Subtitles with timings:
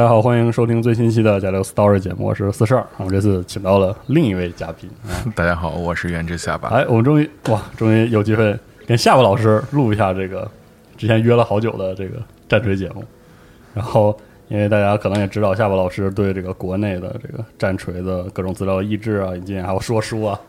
[0.00, 2.82] 大家好，欢迎收听最新期的《加六 Story》节目，我是四十二。
[2.96, 6.70] 我们这次请到了另一位嘉宾啊， 大家好，我是原之下巴。
[6.70, 10.50] 哎，我们终于哇，终于有机会跟下巴老师录一下这个
[10.96, 12.16] 之前约了好久的这个
[12.48, 13.04] 战锤节目。
[13.74, 14.18] 然后，
[14.48, 20.40] 因为大家可能也知道，下巴老师对这个国内的这个战锤的各种资料译制啊、引进还有说书啊，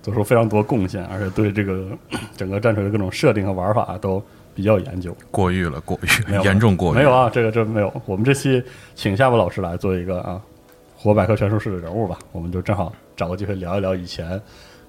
[0.00, 1.86] 做出非常多贡献，而且对这个
[2.38, 4.22] 整个战锤的各种设定和玩法都。
[4.54, 6.96] 比较研究，过誉了，过誉，严重过誉。
[6.96, 7.92] 没有啊，这个这没有。
[8.06, 8.62] 我们这期
[8.94, 10.40] 请夏巴老师来做一个啊，
[10.96, 12.18] 活百科全书式的人物吧。
[12.32, 14.40] 我们就正好找个机会聊一聊以前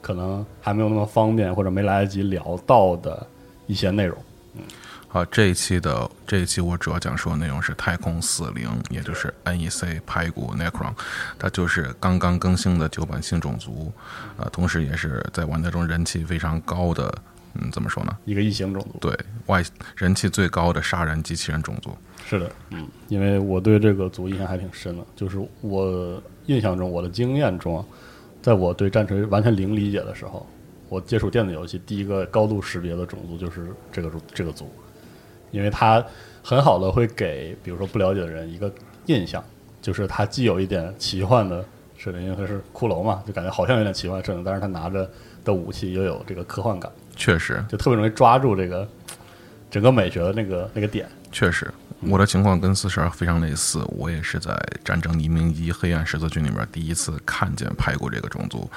[0.01, 3.25] 可能还没有那么方便或者没来得及聊到的
[3.67, 4.17] 一些内容。
[4.55, 4.61] 嗯，
[5.07, 10.93] 好，这一期的这一期我主要讲述的内容是太空死灵，也就是 NEC 排骨 Necron，
[11.39, 13.91] 它就是刚刚更新的旧版新种族，
[14.37, 17.13] 啊，同时也是在玩家中人气非常高的。
[17.55, 18.17] 嗯，怎么说呢？
[18.25, 19.63] 一个异形种族，对外
[19.95, 21.91] 人气最高的杀人机器人种族。
[22.25, 27.85] 是的，嗯，因为我对这个族印象还挺深的，就是我印象中，我的经验中，
[28.41, 30.45] 在我对战锤完全零理解的时候，
[30.89, 34.71] 我接触电子游戏第一个高度识别的种族就是这个这个族，
[35.51, 36.03] 因为它
[36.41, 38.73] 很好的会给比如说不了解的人一个
[39.05, 39.43] 印象，
[39.81, 41.63] 就是它既有一点奇幻的
[41.97, 45.07] 设定，因为它是骷髅嘛，就感觉好像有点奇幻设定，但是它拿着
[45.43, 46.91] 的武器又有这个科幻感。
[47.15, 48.87] 确实，就特别容易抓住这个
[49.69, 51.07] 整个美学的那个那个点。
[51.31, 51.67] 确实，
[52.01, 53.83] 我的情况跟四十二非常类似。
[53.89, 54.51] 我也是在
[54.85, 58.69] 《战争黎明一：黑暗十字军》里面第一次看见排骨这个种族，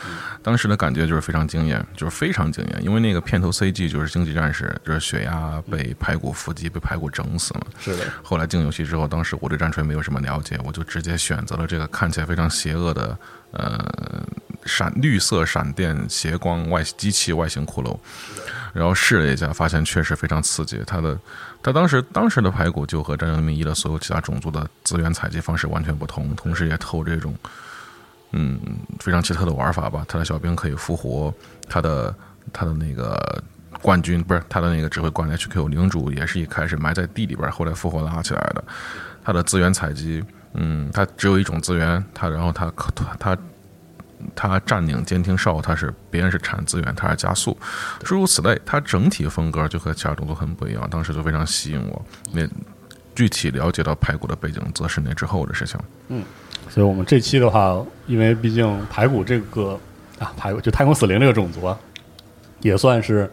[0.43, 2.83] 当时的感觉就是非常惊艳，就是非常惊艳。
[2.83, 7.67] 因为那个片头 CG 就是星际战士，就是血压被排骨伏击，被排骨整死了。
[7.79, 8.05] 是的。
[8.23, 13.19] 后来进游戏之后，当时我对战锤没有什么了解，我就直接选择了这个看起来非常邪恶的，
[13.57, 14.25] 呃。
[14.69, 17.97] 闪绿色闪电斜光外机器外形骷髅，
[18.73, 20.83] 然后试了一下，发现确实非常刺激。
[20.85, 21.17] 它的，
[21.63, 27.33] 它当时当时的排骨就和《战争黎明一》的所有其他种族的资源采集方式完全不同，同时也透这种，
[28.33, 28.59] 嗯，
[28.99, 30.05] 非常奇特的玩法吧。
[30.09, 31.33] 他的小兵可以复活，
[31.69, 32.13] 他的
[32.53, 33.41] 他的那个
[33.81, 38.65] 冠军不是他的那个指挥官 HQ 领主也是一开始埋在地里边，后来复活拉起来的。
[39.25, 40.25] 他的资源采集，
[40.57, 43.37] 嗯，他只有一种资源，他然后他可他。
[44.35, 47.57] 他占领监听哨，他是别人是产资源，他是加速，
[48.01, 48.59] 诸如此类。
[48.65, 52.03] 他整体风格就和其他种族很不一样，当时就非常吸引我。
[52.33, 52.49] 那
[53.15, 55.79] 具体了解到排骨的背景，则是那之后的事情。
[56.09, 56.25] 嗯，
[56.71, 59.79] 所以我们这期的话，因为毕竟排骨这个
[60.19, 61.79] 啊，排骨就太空死灵这个种族啊，
[62.63, 63.31] 也算是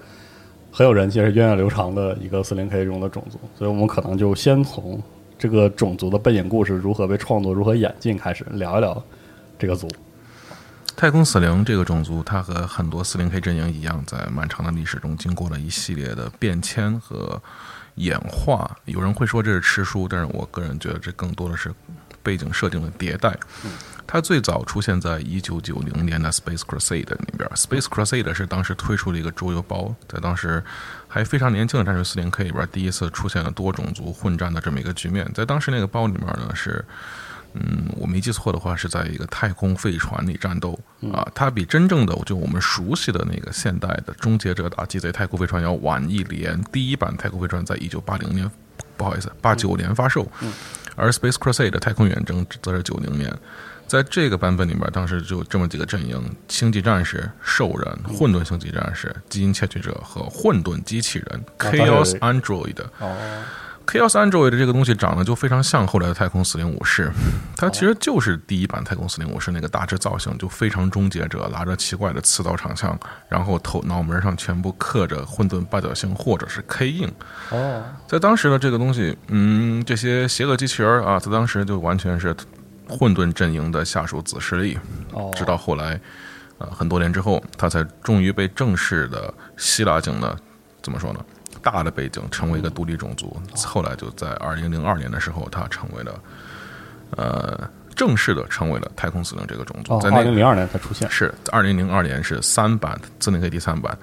[0.70, 5.02] 很有人气、是源远流长的一个四零 K 中的种族，所以我们可能就先从
[5.44, 9.04] 这个种族的背景故事如何被创作、如何演进开始聊一聊
[9.60, 9.90] 这个族。
[10.96, 17.42] 太空死灵这个种族，它和很多四零 K 阵营一样，在漫长的历史中经过了一系列的变迁和
[17.96, 18.78] 演化。
[18.86, 21.76] 有人会说这是吃书，但是我个人觉得这更多的是
[22.24, 23.38] 背景设定的迭代。
[24.14, 27.50] 它最早出现在一九九零年的 Space Crusade 里边。
[27.56, 30.64] Space Crusade 是当时推出了一个桌游包，在当时
[31.08, 35.28] 还非常年轻的战锤四零 K 里边，第一次出现了多种族混战的这么一个局面。
[35.34, 36.86] 在当时那个包里面呢，是，
[37.54, 40.80] 嗯，我没记错的话，是在一个太空飞船里战斗
[41.12, 41.28] 啊。
[41.34, 46.64] 它比真正的就我们熟悉的那个现代的终结者打鸡贼太空飞船要晚一年。
[46.72, 48.48] 第一版太空飞船在一九八零年，
[48.96, 50.32] 不好意思，八九年发售，
[50.96, 53.36] 而 Space Crusade 太空远征则是九零年。
[53.88, 62.76] 在这个版本里面，当时就这么几个阵营：星际战士、兽人、混沌星际战士、基因窃取者和混沌机器人 （Chaos Android）。
[63.00, 63.16] 哦
[63.86, 67.12] ，Chaos Android 这个东西长得就非常像后来的太空四零五式，
[67.56, 72.98] 它其实就是第一版太空四零五式那个大致造型，就非常终结者，拿着奇怪的刺刀长枪，
[73.30, 77.08] 然后头脑门上全部刻着混沌八角星或者是 K 印。
[77.52, 82.36] 哦，在当时的这个东西，嗯，这些邪恶机器人啊，在当时就完全是
[82.98, 84.78] 混沌阵营的下属子势力。
[85.12, 86.00] 哦，直到后来，
[86.58, 90.38] 呃，很多年之后，他才终于被正式的希腊境的
[90.82, 91.20] 怎么说呢？
[91.62, 93.40] 大的背景成为一个独立种族。
[93.56, 96.20] 后来就在二零零二年的时候，他成为了
[97.12, 99.94] 呃正式的成为了太空司令这个种族。
[99.96, 101.10] 哦，在那个二零零二年才出现。
[101.10, 103.98] 是二零零二年是三版自定 K 第三版，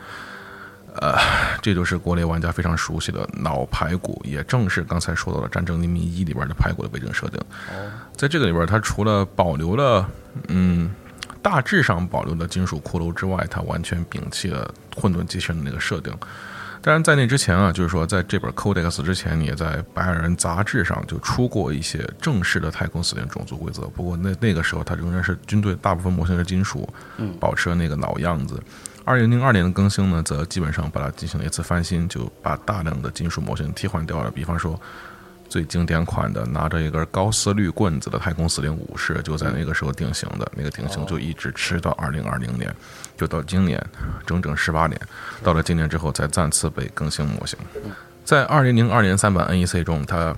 [0.96, 1.16] 呃，
[1.62, 7.40] 这就是国内玩家非常熟悉的脑排骨，也正是刚才说到的《战争黎明一》里边的排骨的背景设定。
[8.16, 10.08] 在这个里边，它除了保留了
[10.48, 10.90] 嗯
[11.42, 16.12] 大致上保留了金属骷髅之外，它完全摒弃了混沌机器人的那个设定。
[16.82, 23.82] 当然，在那之前啊，就是说，在这本 Codex 之前，也在白矮人杂志上就出过一些正式的太空死灵种族规则。
[23.88, 26.88] 不过那那个时候，它仍然是军队大部分模型是金属，
[27.38, 28.58] 保持了那个老样子。
[29.10, 34.30] 二零零二年的更新呢，则基本上把它进行了一次翻新，就把大量的金属模型替换掉了。
[34.30, 34.80] 比方说，
[35.48, 42.72] 最经典款的拿着一根高斯绿棍子的太空四零武士，就在那个时候定型的，那个定型就一直吃到二零二零年，
[43.16, 43.84] 就到今年，
[44.24, 44.96] 整整十八年。
[45.42, 47.58] 到了今年之后，才再次被更新模型。
[48.24, 50.32] 在二零零二年三版 NEC 中，它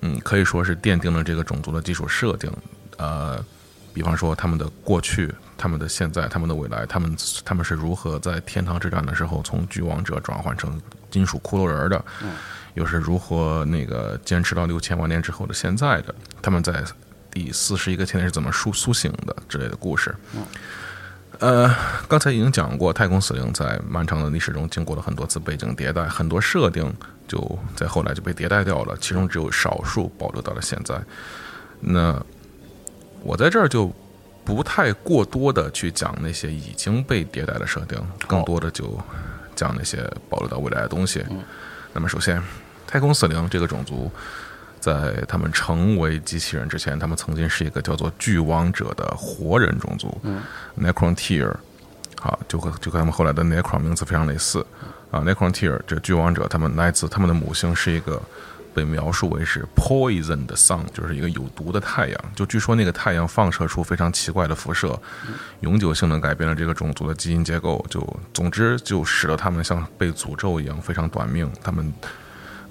[0.00, 2.50] 嗯可以说是奠定了这个种族的基础设定。
[2.96, 3.44] 呃，
[3.92, 10.80] 比方说他们的过去、他们的现在、他们的未来，他们他们是如何在天堂之战的时候从巨王者转换成
[11.10, 12.04] 金属骷髅人的，
[12.74, 16.84] 又是如何那个坚持到六千万年之后的现在的，他们在
[17.30, 20.14] 第四十一个天是怎么苏苏醒的之类的故事。
[21.40, 21.74] 呃，
[22.08, 26.92] 刚才已经讲过，太空死灵在漫长的历史中经过了很多次背景迭代，很多设定
[27.26, 31.00] 就在后来就被迭代掉了，其中只有少数保留到了现在。
[31.80, 32.24] 那
[33.20, 33.92] 我在这儿就
[34.44, 38.98] 不太过多的去讲那些已经被迭代的设定，更多的就
[39.56, 41.24] 讲那些保留到未来的东西。
[41.92, 42.42] 那么，首先，
[42.86, 44.10] 太空死灵这个种族。
[44.80, 50.42] 在他们成为机器人之前，他们曾经是一个叫做巨王者的活人种族、嗯、
[50.78, 51.50] ，Necrontyr，
[52.20, 54.60] 好，就和就和他们后来的 Necron 名字非常类似
[55.10, 55.22] 啊。
[55.22, 58.20] Necrontyr 这巨王者，他们来自他们的母星是一个
[58.74, 62.20] 被描述为是 poison 的 sun，就是一个有毒的太阳。
[62.34, 65.00] 就据说那个太阳放射出非常奇怪的辐射，
[65.60, 67.84] 永久性的改变了这个种族的基因结构。
[67.88, 71.50] 就总之就使得他们像被诅咒一样非常短命。
[71.62, 71.92] 他们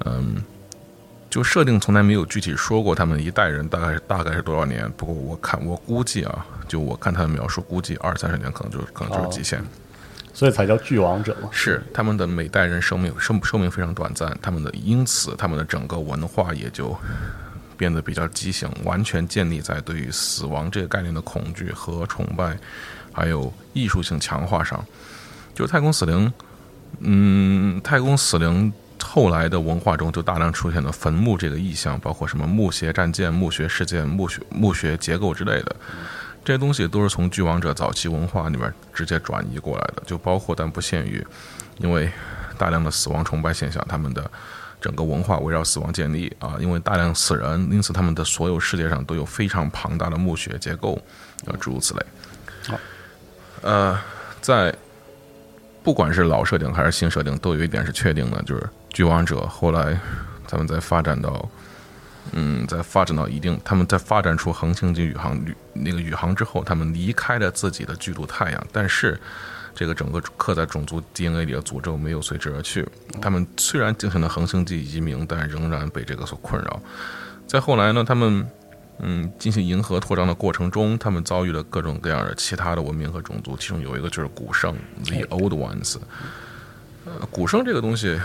[0.06, 0.44] 嗯。
[1.30, 9.64] 就设定从来没有具体说过他们一代人大概是大概是多少年，不过我看我估计啊，就我看他的描述，估计二三十年可能就可能就是极限，哦、
[10.34, 11.50] 所以才叫巨王者嘛。
[11.52, 16.98] 是他们的每代人寿命寿寿命非常短暂，他们的因此他们的整个文化也就
[17.78, 22.58] 变得比较畸形，完全建立在对于死亡这个概念的恐惧和崇拜，
[23.12, 24.84] 还有艺术性强化上。
[25.54, 26.34] 就太空死灵，
[27.00, 28.74] 嗯，太空死灵。
[29.06, 35.76] 后来的文化中就大量出现了坟墓这个意象，包括什么墓穴战舰、墓穴事件、墓穴墓穴结构之类的，
[36.44, 41.26] 这些东西都是从巨王者早期文化里面直接转移过来的，就包括但不限于，
[41.78, 42.12] 因为
[42.58, 44.30] 大量的死亡崇拜现象，他们的
[44.82, 50.96] 整个文化围绕死亡建立啊，因为大量死人，因此他们的所有世界上都有非常庞大的墓穴结构
[51.48, 52.06] 啊，诸如此类。
[52.68, 52.80] 好，
[53.62, 54.00] 呃，
[54.42, 54.76] 在
[55.82, 58.70] 不管是老设定还是新设定，都有一点是确定的，就是。
[58.94, 60.00] 巨王者后来，
[60.48, 61.50] 他们在发展到，
[62.32, 69.20] 嗯，在发展到一定，他们在发展出恒星级宇航旅那个宇航之后，他们离开了自己的巨度太阳，但是
[69.76, 72.88] 这个整个刻在种族 DNA 里的诅咒没有随之而去。
[73.22, 76.82] 他们虽然进行了恒星级移民，但仍然被这个所困扰。
[77.46, 78.48] 再后来呢，他们
[79.00, 85.98] 嗯进行银河扩张的过程中，他们遭遇了各种各样的其他的文明和种族，其中有一个就是古圣 The Old Ones。
[85.98, 86.02] 呃，
[87.32, 88.20] 古圣这个东西，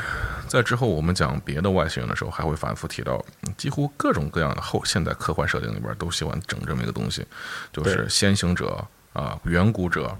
[0.46, 3.24] 在之后我们讲别的外星人的时候，还会反复提到，
[3.56, 7.26] 几乎各种各样的后现代科幻设定里边都喜欢整这么一个东西，
[7.72, 10.16] 就是先行者啊、远古者、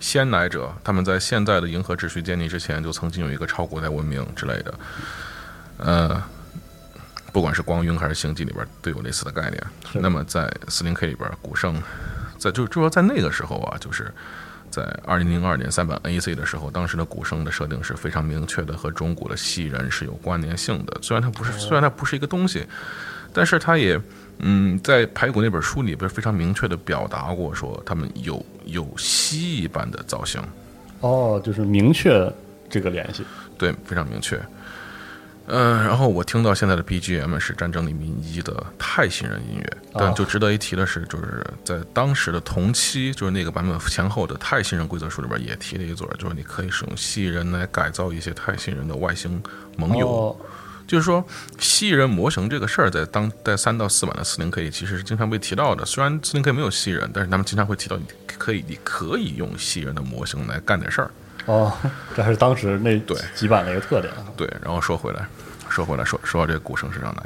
[0.00, 4.74] 先来者，他们在现在的银河秩序建立之前，就曾经有一个超古代文明之类的，
[5.78, 6.22] 呃。
[7.32, 9.66] 不管是光晕还是星际里边都有类似的概念。
[10.02, 11.80] 那么在四零 K 里边，古圣
[12.36, 14.12] 在就就说在那个时候啊，就是
[14.70, 20.96] 在二零零二年三版 AC 的时候，当时的古圣的设定是非常明确的，和中古的蜥蜴人是有关联性的。
[21.02, 22.64] 虽然它不是，虽然它不是一个东西，
[23.32, 24.00] 但是它也
[24.38, 30.40] 嗯，在排骨那本书里边非常明确的表达过，说他们有有蜥蜴般的造型。
[31.00, 32.32] 哦，就是明确
[32.68, 33.24] 这个联系。
[33.58, 34.40] 对，非常明确。
[35.52, 49.42] 嗯、然后我听到现在的 BGM 是《战争黎明一》的泰星人音乐，但哦就值得一提的是，就是在当时的同期，就是那个版本前后的泰星人规则书里边也提了一嘴，就是你可以使用蜥蜴人来改造一些泰星人的外星
[49.76, 50.08] 盟友。
[50.08, 50.36] 哦，
[50.86, 51.24] 就是说，
[51.58, 55.84] 蜥蜴人模型这个事儿，在当在三到四版的四零 K 里其实是经常被提到的。
[55.84, 58.04] 虽然四零 K 没有蜥蜴人，但是他们经常会提到，你
[58.38, 61.10] 可以你可以用蜥蜴人的模型来干点事儿。
[61.50, 61.72] 哦，
[62.14, 64.22] 这还是当时那对几版的一个特点啊。
[64.36, 65.26] 对，然后说回来，
[65.68, 67.24] 说回来，说说到这个古圣身上来，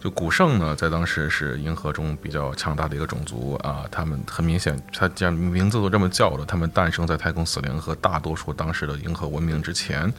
[0.00, 10.12] 就古圣呢，在当时是银河中比较强大的一个种族啊，他们很明显，他既然名字都这么叫了，他们诞生在太空死灵和大多数当时的银河文明之前，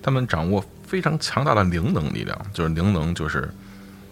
[0.00, 3.52] 他们掌握非常强大的灵能力量，就是灵能就是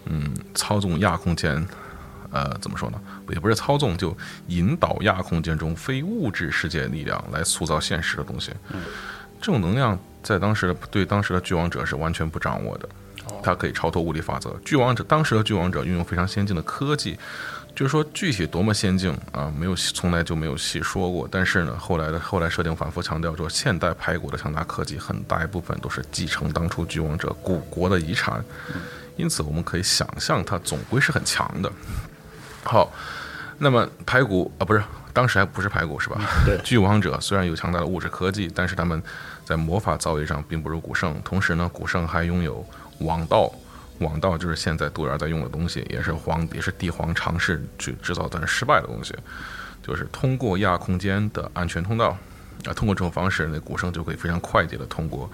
[0.06, 1.64] 嗯操纵亚空间。
[2.30, 3.00] 呃，怎么说呢？
[3.30, 4.16] 也不是操纵，就
[4.48, 8.52] 引导亚空间中非物质世界力量来塑造现实的东西。
[9.40, 12.88] 这种能量在当时的对当时的巨王者是完全不掌握的，
[13.42, 14.54] 它可以超脱物理法则。
[14.64, 17.18] 巨王者当时的巨王者运用非常先进的科技，
[17.74, 21.26] 就是说具体多么先进啊，没有从来就没有细说过。
[21.30, 28.44] 但是呢，后来的后来设定反复强调说，现代排骨的强大科技很大一部分都是继承当初巨王者古国的遗产，
[29.16, 31.72] 因此我们可以想象它总归是很强的。
[32.62, 32.92] 好，
[33.58, 36.20] 那么排骨啊，不是当时还不是排骨是吧？
[36.44, 39.02] 对 巨王者虽然有强大的物质科技，但是他们
[39.44, 41.20] 在魔法造诣上并不如古圣。
[41.24, 42.64] 同时呢，古圣还拥有
[42.98, 43.50] 网道，
[43.98, 49.14] 网道就是现在杜源在用的东西，也是皇也是帝皇尝试去制造但是失败的东西，
[49.82, 52.16] 就是通过亚空间的安全通道。
[52.66, 55.30] 啊，通过这种方式，那古圣就可以非常快捷的通过，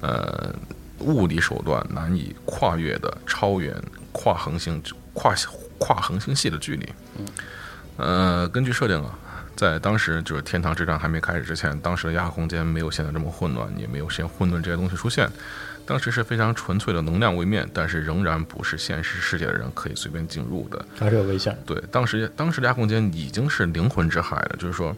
[0.00, 0.54] 呃，
[1.00, 3.74] 物理手段难以跨越的超远
[4.12, 4.80] 跨恒星
[5.12, 5.34] 跨
[5.78, 6.88] 跨恒星系的距离。
[7.96, 9.18] 呃，根据设定啊，
[9.56, 15.28] 在当时就是天堂之战还没开始之前，当时的亚空间没有现在这么混乱，也没有现混沌这些东西出现。
[15.84, 20.84] 当时是非常纯粹的能量位面，但是仍然不是现实世界的人可以随便进入的。
[20.98, 21.56] 还是有危险。
[21.64, 24.94] 对，当时当时的亚空间已经是灵魂之海了，就是说，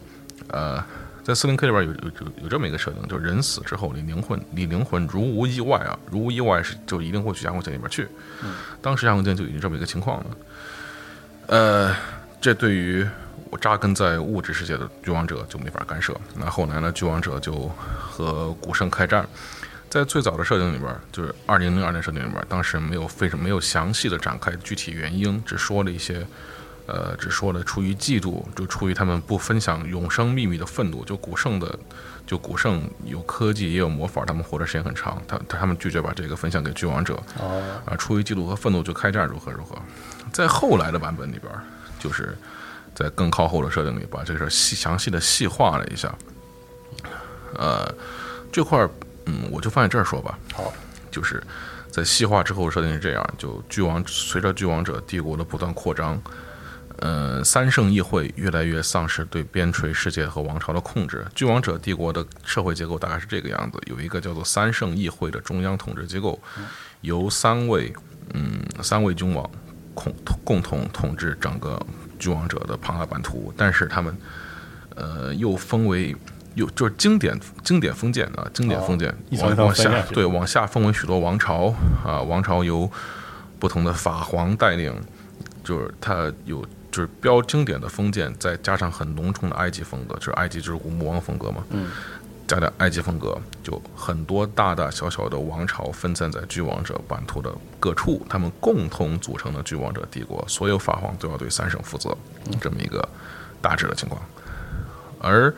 [0.49, 0.83] 呃，
[1.23, 8.07] 在四零 K 里边有有有有这么一个设定，就是人死之后，你灵魂你灵魂如无意外啊，如无意外是就一定会去亚空间里边去。
[8.81, 10.25] 当时亚空间就已经这么一个情况了。
[11.47, 11.95] 呃，
[12.39, 13.05] 这对于
[13.49, 16.15] 我扎根在物质世界的巨王者就没法干涉。
[16.35, 19.27] 那后来呢，巨王者就和古圣开战。
[19.89, 26.25] 在最早的设定里边，就是二零零二年设定里边，当时没有非常没有详细的展开具体原因，只说了一些，
[26.91, 31.05] 呃，只说了出于嫉妒，就出于他们不分享永生秘密的愤怒。
[31.05, 31.79] 就古圣的，
[32.27, 39.73] 就古圣有科技也有魔法，他们活的时间很长，他他们拒绝把这个分享给巨王者，哦，啊，出于嫉妒和愤怒就开战，如何如何。
[40.33, 41.49] 在后来的版本里边，
[41.97, 42.37] 就是
[42.93, 46.13] 在更靠后的设定里，把这事儿细详细的细化了一下。
[47.55, 47.89] 呃，
[48.51, 48.89] 这块儿，
[49.27, 50.37] 嗯，我就放在这儿说吧。
[50.53, 50.73] 好，
[51.09, 51.41] 就是
[51.89, 56.21] 在细化之后设定是这样：就巨王随着巨王者帝国的不断扩张，
[57.01, 61.25] 呃，三圣议会越来越丧失对边陲世界和王朝的控制。
[61.35, 66.39] 君王者帝国的社会结构大概是这个样子：有一个叫做三圣议会的中央统治机构，
[67.01, 67.91] 由三位
[68.33, 69.49] 嗯三位君王
[69.93, 70.13] 共
[70.45, 71.77] 共同统治整个
[72.17, 74.15] 君王者的庞大版图，但是他们
[74.95, 76.15] 呃又分为。
[76.53, 81.73] 又就是经典经典封建啊，经典封建，往往下对往下分为许多王朝
[82.05, 82.91] 啊，王朝由
[83.57, 84.93] 不同的法皇带领，
[85.63, 86.61] 就是他有
[86.91, 91.89] 就是标经典的封建，再加上很浓重的埃及风格，就是埃及就是古墓王风格嘛，嗯，
[92.47, 102.15] 加点埃及风格，就很多大大小小的王朝分散在巨王者版图的各处，他们共同组成的巨王者帝国，所有法皇都要对三省负责，
[102.59, 103.07] 这么一个
[103.61, 104.21] 大致的情况，
[105.19, 105.53] 而。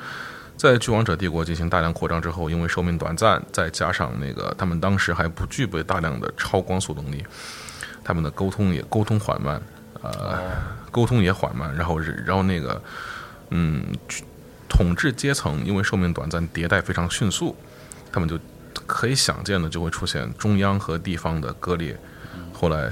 [0.56, 7.26] 在巨王者帝国进行大量扩张之后，因为寿命短暂，再加上那个他们当时还不具备大量的超光速能力，
[8.02, 9.62] 他们的沟通也沟通缓慢，
[10.04, 10.38] 呃，
[10.92, 12.82] 沟通也缓慢，然后是然后那个，
[13.50, 13.84] 嗯，
[14.70, 17.56] 统治阶层因为寿命短暂，迭代非常迅速，
[18.12, 18.38] 他们就
[18.86, 21.98] 可以想见的就会出现中央和地方的割裂。
[22.52, 22.92] 后来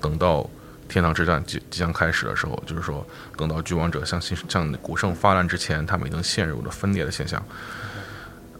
[0.00, 0.48] 等到
[0.88, 3.04] 天堂之战即即将开始的时候，就是说
[3.36, 7.42] 等到巨王者向新向古圣发难之前，他们已经陷入了分裂的现象。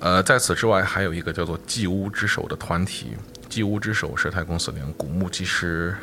[0.01, 3.17] 呃，在此之外，还有一个叫做祭屋之手的团体。
[3.49, 5.97] 祭屋之手是太空司令古墓祭师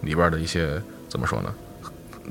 [0.00, 0.82] 里边的一些
[1.16, 1.54] 怎么说呢？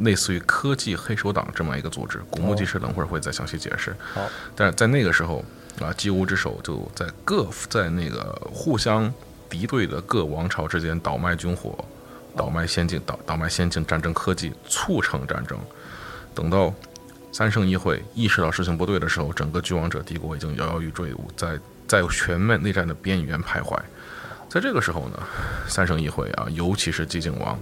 [0.01, 2.21] 类似于科技黑手党这么一个组织。
[2.29, 3.95] 古墓技师等会儿会再详细解释。
[4.13, 4.21] 好，
[4.55, 5.43] 但是在那个时候
[5.81, 9.11] 啊，祭巫之手就在各在那个互相
[9.49, 11.83] 敌对的各王朝之间倒卖军火，
[12.37, 15.57] 倒卖先进倒倒卖先进战争科技，促成战争。
[16.35, 16.71] 等到
[17.31, 23.75] 三圣议会意识到事情不对的时候，整个巨王者帝国已经摇摇欲坠，在在全面内战的边缘徘徊。
[24.47, 25.19] 在这个时候呢，
[25.67, 27.59] 三圣议会啊，尤其是寂静王，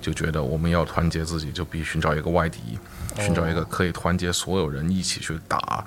[0.00, 2.78] 就觉得我们要团结自己，就必须寻找一个外敌，
[3.16, 5.84] 寻找一个可以团结所有人一起去打，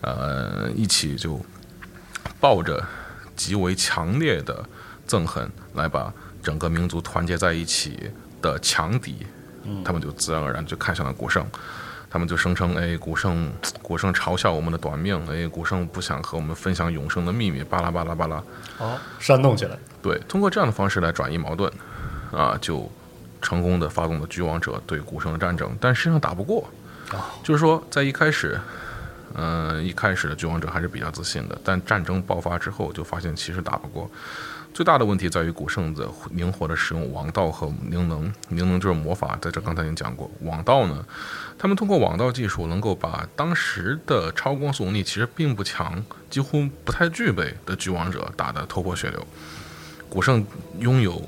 [0.00, 1.40] 呃，一起就
[2.40, 2.84] 抱着
[3.34, 4.64] 极为强烈的
[5.06, 6.12] 憎恨来把
[6.42, 9.26] 整个民族团结在一起的强敌，
[9.84, 11.46] 他们就自然而然就看向了古圣。
[12.10, 13.52] 他们就声称：“哎，古圣，
[13.82, 18.42] 古圣嘲笑我们的短命，哎，古圣不想和我们分享永生的秘密，巴拉巴拉巴拉。”
[18.80, 19.76] 哦，煽动起来。
[20.00, 21.70] 对，通过这样的方式来转移矛盾，
[22.32, 22.90] 啊，就
[23.40, 26.68] 成功的发动了巨王者对古圣的战争，但实际上打不过。
[27.42, 28.60] 就是说，在一开始，
[29.34, 34.10] 嗯、一开始的巨王者还是比较自信的，但战争爆发之后，就发现其实打不过。
[34.74, 40.30] 最大的问题在于古圣的灵活的使用王道和灵能，灵能就是魔法，在这刚才已经讲过。
[40.42, 41.04] 网道呢，
[41.58, 49.26] 他们通过网道技术，能够把当时的超光速能力其实并不强，几乎不太具备的巨王者打得头破血流。
[50.08, 50.46] 古圣
[50.78, 51.20] 拥有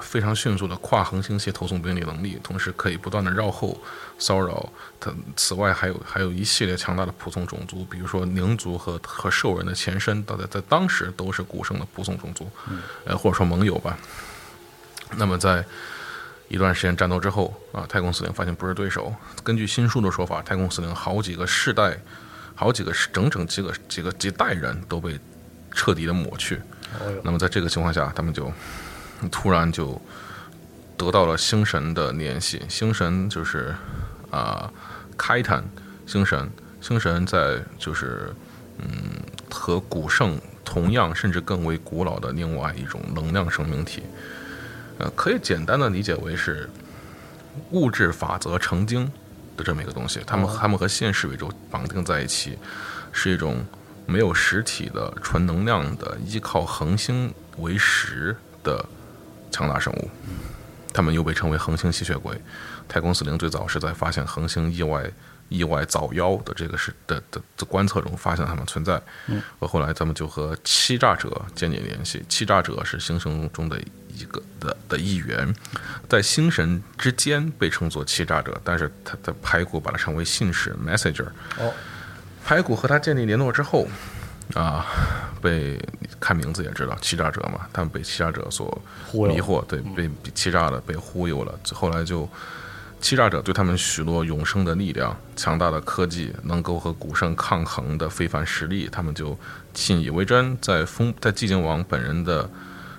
[0.00, 3.76] 非常迅速的跨恒星系投送兵力能力，同时可以不断的绕后
[4.18, 4.70] 骚扰
[5.00, 5.12] 他。
[5.36, 12.48] 此外，还有还有一系列强大的仆从种族，比如说宁族和和兽人的前身，到在在当时都是古圣的仆从种族，
[13.04, 13.98] 呃或者说盟友吧。
[15.16, 15.64] 那么在
[16.48, 19.12] 一段时间战斗之后啊，太空司令发现不是对手。
[19.42, 21.98] 根据新书的说法，太空司令好几个世代，
[22.54, 25.18] 好几个整整几个几个几代人都被
[25.72, 26.60] 彻底的抹去。
[27.22, 28.52] 那么在这个情况下，他们就
[29.30, 30.00] 突然就
[30.96, 32.62] 得到了星神的联系。
[32.68, 33.74] 星神就是
[34.30, 34.70] 啊，
[35.16, 35.64] 开坦
[36.06, 38.32] 星神，星神在就是
[38.78, 38.88] 嗯，
[39.50, 44.02] 和古圣同样甚至更为古老的另外一种能量生命体。
[44.98, 46.68] 呃，可以简单的理解为是
[47.70, 49.10] 物质法则成精
[49.56, 50.20] 的这么一个东西。
[50.26, 52.58] 他们他们和现实宇宙绑定在一起，
[53.10, 53.64] 是一种
[54.06, 58.84] 没有实体的纯能量的，依靠恒星为食的
[59.50, 60.10] 强大生物。
[60.92, 62.36] 他们又被称为恒星吸血鬼。
[62.88, 65.08] 太空死灵最早是在发现恒星意外
[65.48, 69.00] 意外早夭的这个是的的的观测中发现它们存在。
[69.28, 72.24] 嗯，而后来他们就和欺诈者建立联系。
[72.28, 73.80] 欺诈者是星神中的
[74.12, 75.54] 一个的的一员，
[76.08, 81.28] 在星神之间被称作欺诈者，但是他的排骨把它称为信使 （messenger）。
[81.58, 81.72] 哦，
[82.44, 83.86] 排骨和他建立联络之后，
[84.54, 84.84] 啊，
[85.40, 85.80] 被
[86.18, 88.80] 看名字也知道欺诈者嘛，他们被欺诈者所
[89.12, 91.58] 迷惑，对，被欺诈了，被忽悠了。
[91.72, 92.28] 后来就
[93.00, 99.38] 欺诈者对他们许诺永生的力量、强大的科技，能够和古圣抗衡的非凡实力，他们就
[99.72, 100.56] 信以为真。
[100.60, 102.50] 在风在寂静王本人的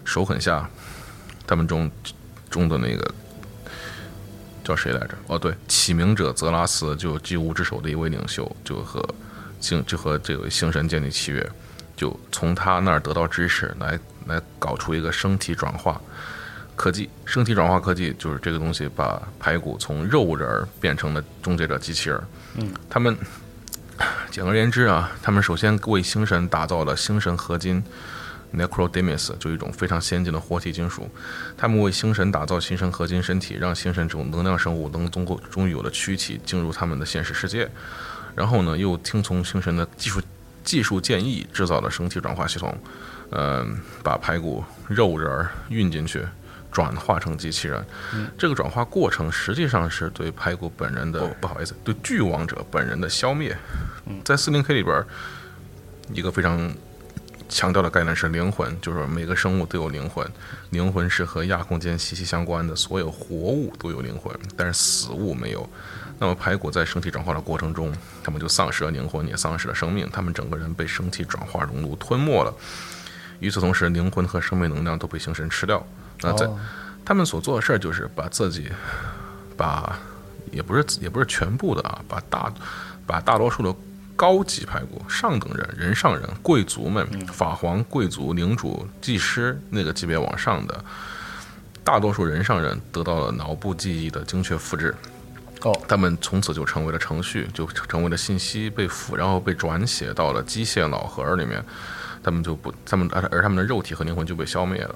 [0.04, 0.70] 手狠下，
[1.46, 1.92] 他们中
[2.50, 3.14] 中的那个
[4.64, 5.16] 叫谁来着？
[5.28, 9.04] 哦，对，启明者泽拉斯，就祭巫之手的一位领袖，就和
[9.62, 11.50] 星就和这个星神建立契约，
[11.96, 16.02] 就从他那儿得到知识，来来搞出一个生体转化
[16.76, 17.10] 科技。
[17.24, 22.24] 生体转化科技就是这个东西，把排骨从肉人儿变成了终结者机器人儿。
[22.56, 23.16] 嗯，他们
[24.30, 27.82] 简而言之啊，他们首先为星神打造了星神合金。
[28.54, 31.10] Necrodemus 就一种非常先进的活体金属，
[31.56, 37.72] 他们为星神打造星神合金身体，让星神这种能量生物能通过终于有了躯体进入他们的现实世界。
[38.36, 40.22] 然后呢，又听从星神的技术
[40.64, 42.78] 技术建议，制造了生体转化系统，
[43.32, 46.26] 嗯、把排骨肉人儿运进去，
[46.72, 47.86] 转化成机器人。
[48.38, 53.58] 这个转化过程实际上是对排骨本人的，不好意思，对巨王者本人的消灭。
[54.24, 55.06] 在四零 K 里边儿，
[56.14, 56.74] 一个非常
[57.50, 60.26] 强调的概念是灵魂，就是每个生物都有灵魂，
[60.70, 65.68] 灵魂是和亚空间息息相关的，所有活物都有灵魂，但是死物没有。
[66.22, 67.92] 那么排骨在身体转化的过程中，
[68.24, 72.54] 他们就丧失了灵魂，也丧失了生命，他们整个人被身体转化熔炉吞没了。
[73.40, 75.84] 与此同时，灵魂和生命能量都被星神吃掉。
[76.22, 76.60] 那在哦
[77.04, 78.72] 他们所做的事儿就是把自己，
[79.58, 79.98] 把
[80.52, 82.54] 也不是也不是全部的啊，把大
[83.08, 83.76] 把大多数的
[84.16, 90.86] 高级排骨，上等人、人上人、贵族们、法皇、贵族、领主、技师那个级别往上的，
[91.84, 94.96] 大多数人上人得到了脑部记忆的精确复制。
[95.64, 101.64] 哦，他们从此就成为了程序，就成为了信息被腐，然后被转写到了机械脑核里面。
[102.24, 104.96] 他们就不，他们而而他们的肉体和灵魂就被消灭了。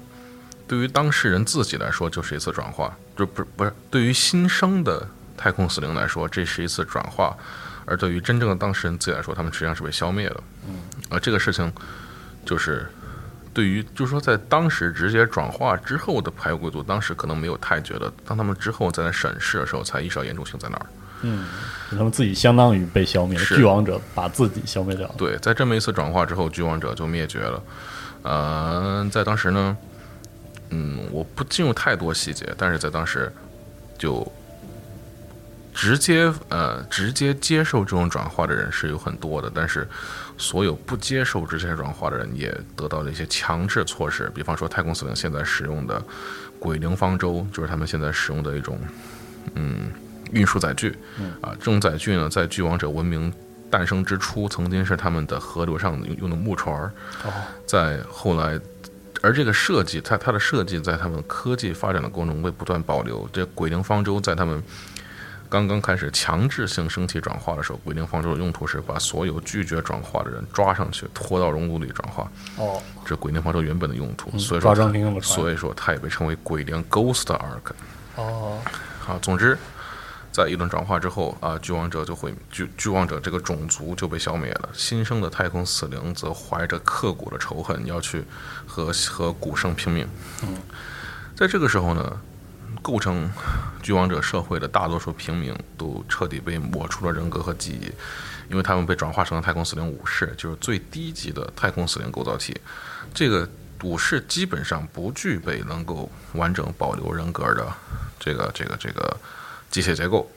[0.68, 7.36] 对于当事人自己来说，就是一次转化，就不是不是对于新生的太空死灵来说，这是一次转化；
[7.84, 10.40] 而对于真正的当事人自己来说，他们实际上是被消灭的。
[10.68, 10.76] 嗯，
[11.10, 11.72] 而这个事情
[12.44, 12.88] 就是
[13.56, 20.86] 对于，就是说在当时直接转化之后的排骨贵族，当时可能没有太觉得，当他们之后再来审视的时候，才意识到严重性在哪儿。
[21.22, 21.46] 嗯，
[21.88, 25.14] 他们自己相当于被消灭了，是巨王者把自己消灭掉了。
[25.16, 27.62] 对，在这么一次转化之后，巨王者就灭绝了。
[28.24, 29.74] 呃，在当时呢，
[30.68, 33.32] 嗯，我不进入太多细节，但是在当时
[33.96, 34.30] 就
[35.72, 39.88] 直接呃直接接受这种转化的人是有很多的，但是
[40.38, 46.02] 所有不接受这些转化的人也得到了一些强制措施，比方说太空司令现在使用的
[46.58, 48.78] 鬼灵方舟，就是他们现在使用的一种
[49.54, 49.90] 嗯
[50.32, 50.96] 运输载具。
[51.40, 53.32] 啊，这种载具呢，在巨王者文明
[53.70, 56.92] 诞生之初，曾经是他们的河流上用用的木船儿，
[57.24, 57.32] 哦，
[57.66, 58.60] 在后来，
[59.22, 63.28] 而这个设计，它它的设计在他们科技发展的过程中会不断保留。
[63.32, 64.62] 这鬼灵方舟在他们
[65.48, 72.30] 刚刚开始强制性升级转化的时候，鬼灵方舟的用途是把所有拒绝转化的人抓上去，拖到熔炉里转化。
[72.56, 77.72] 哦，这是鬼灵方舟原本的用途，所以说抓所以说它也被称为鬼灵 Ghost Ark。
[78.16, 78.60] 哦，
[78.98, 79.56] 好，总之，
[80.32, 84.68] 在一轮转化之后啊，巨王者就会巨巨王者这个种族就被消灭了。
[84.72, 88.24] 新生的太空死灵则怀着刻骨的仇恨，要去
[88.66, 90.08] 和和古圣拼命。
[90.42, 90.56] 嗯，
[91.34, 92.20] 在这个时候呢，
[92.86, 93.28] 构成
[93.82, 97.90] 巨王者社会的大多数平民都彻底被抹除了人格和记忆，
[98.48, 102.56] 因为他们被转化成了太空死灵武士，就是最低级的太空死灵构造体。
[103.12, 103.48] 这个
[103.82, 107.66] 武士基本上不具备能够完整保留人格的
[108.20, 109.16] 这个这个这个
[109.68, 110.30] 机械结构。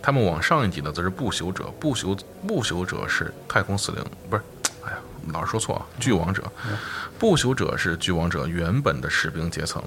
[0.00, 1.64] 他们往上一级呢，则是不朽者。
[1.80, 2.16] 不朽
[2.46, 4.42] 不朽者是太空死灵，不是？
[4.84, 4.98] 哎呀，
[5.32, 5.82] 老是说错啊！
[5.98, 6.44] 巨王者，
[7.18, 9.82] 不朽者是巨王者原本的士兵阶层，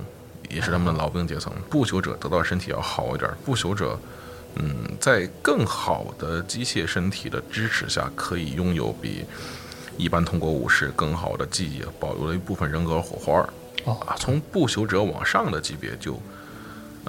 [0.50, 1.54] 也是他们的老兵阶层。
[1.70, 3.98] 不朽者得到身体要好一点，不朽者。
[4.56, 9.24] 嗯，在更好的机械身体的支持下，可以拥有比
[9.96, 13.48] 一般通过武士更好的记忆，保留了一部分人格火花。
[13.86, 16.20] 哦啊，从不朽者往上的级别就，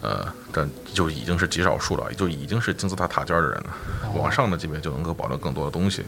[0.03, 3.77] 呃，但就已经是极少数了，就已经是金字塔塔尖的人了。
[4.15, 6.05] 往上的级别就能够保留更多的东西。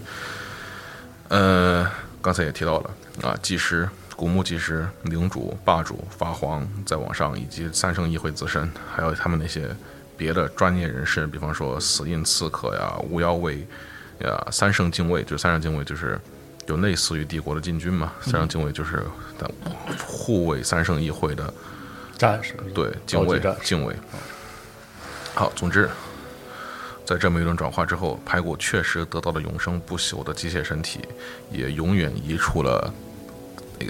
[1.29, 1.91] 呃，
[2.21, 2.91] 刚才也提到了
[3.23, 9.75] 啊，技师、古墓技师、领主、霸主、法皇，再往上，以及三圣议会自身，还有他们那些
[10.17, 13.67] 别的专业人士，比方说死印刺客呀、巫妖卫
[14.21, 16.21] 呀、三圣禁卫，就三圣禁卫就是
[16.67, 19.05] 有类似于帝国的禁军嘛，三圣禁卫就是
[19.39, 19.51] 的
[20.07, 21.53] 护卫三圣议会的
[22.19, 23.95] 战士，对，敬畏高级战，士敬畏。
[25.35, 25.89] 好，总之，
[27.07, 31.01] 在这么一轮转化之后，排骨确实得到了永生不朽的机械身体，
[31.51, 32.93] 也永远移除了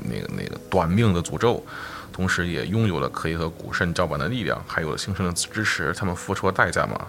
[0.04, 1.64] 那个那个那个短命的诅咒，
[2.12, 5.92] 同时也拥有了可以和古圣叫板的力量，还有了新生的支持。
[5.94, 7.06] 他们付出了代价嘛，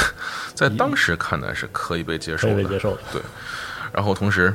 [0.54, 3.02] 在当时看来是可以被接受的，可以被接受的。
[3.12, 3.22] 对，
[3.92, 4.52] 然后同时，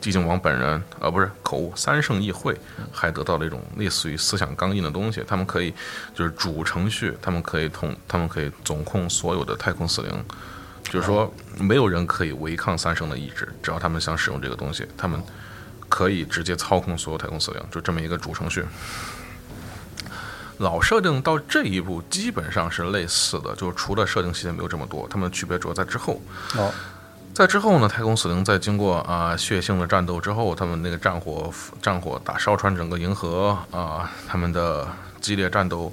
[0.00, 2.56] 寂静王本人，啊，不是口误，三圣议会
[2.92, 5.72] 还得到了一种类似于思想钢印的东西，他们可以
[6.14, 10.24] 就是主程序，他们可以统，他们可以总控所有的太空死灵，
[10.82, 15.22] 就是说没有人可以违抗三圣的意志，只要他们想使用这个东西，他们
[15.92, 18.64] 可以直接操控所有太空死灵，就这么一个主程序。
[20.56, 26.18] 老设定到这一步基本上是类似的，就是除了设定细节没有这么多，它们的区别主要在之后。
[26.56, 26.72] 哦，
[27.34, 31.52] 在之后呢，太空死灵在经过啊、血腥的战斗之后，他们那个战火
[31.82, 34.88] 战火打烧穿整个银河啊、他们的
[35.20, 35.92] 激烈战斗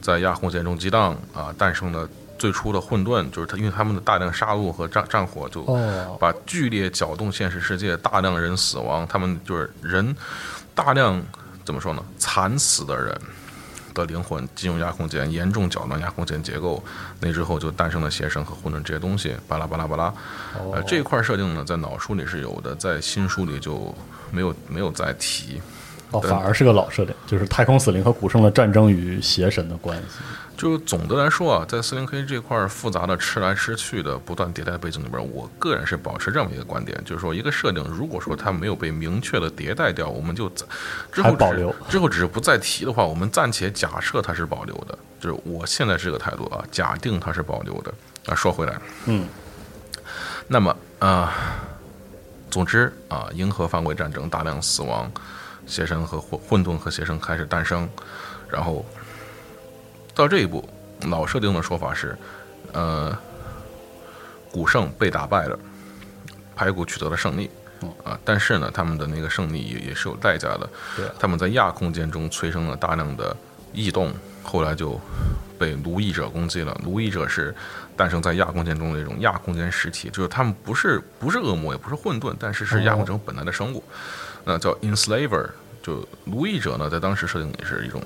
[0.00, 10.14] 在亚空间中激荡啊、诞生了最初的混沌，就是他因为他们的大量杀戮和战战火就哦，把剧烈搅动现实世界，大量人死亡，他们就是人
[10.74, 11.22] 大量
[11.64, 12.02] 怎么说呢？
[12.18, 13.18] 惨死的人
[13.94, 16.82] 的灵魂进入压空间，严重搅乱压空间结构。
[17.20, 20.12] 那之后就诞生了邪神和混沌这些东西，巴拉巴拉巴拉。
[20.72, 23.94] 呃，这一块设定呢，在脑书里是有的，在新书里就
[24.30, 25.62] 没有没有再提。
[26.10, 30.18] 哦，反而是个老设定，就是太空死灵和古圣的战争与邪神的关系。
[30.56, 40.68] 就总的来说啊，在四零 K 这块复杂的吃来吃去的不断迭代背景里边，我个人是保持这么一个观点，就是说一个设定如果说它没有被明确的迭代掉，我们就暂
[41.12, 47.92] 之后只保留之后只是不再提的话，我们暂且假设它是保留的，就是我现在是这个态度啊，假定它是保留的。
[48.26, 49.28] 啊，说回来，嗯，
[50.48, 51.34] 那么啊、
[52.50, 55.12] 总之啊，银河范围战争大量死亡，
[55.66, 57.86] 邪神和混混沌和邪神开始诞生，
[58.48, 58.82] 然后
[60.14, 60.66] 到这一步，
[61.08, 62.16] 老设定的说法是，
[62.72, 63.16] 呃，
[64.52, 65.58] 古圣被打败了，
[66.54, 67.50] 排骨取得了胜利。
[68.02, 70.70] 啊，但是呢，他们的那个胜利也也是有代价的。
[70.96, 73.36] 对他们在亚空间中催生了大量的
[73.74, 74.10] 异动，
[74.42, 74.98] 后来就
[75.58, 76.74] 被奴役者攻击了。
[76.82, 77.54] 奴役者是
[77.94, 83.84] 诞生在亚空间中的一种亚空间实体，就是他们不是不是恶魔，也不是混沌，但是是亚空间中本来的生物。
[84.44, 85.50] 那叫 enslaver，
[85.82, 88.00] 就奴役者呢，在当时设定也是一种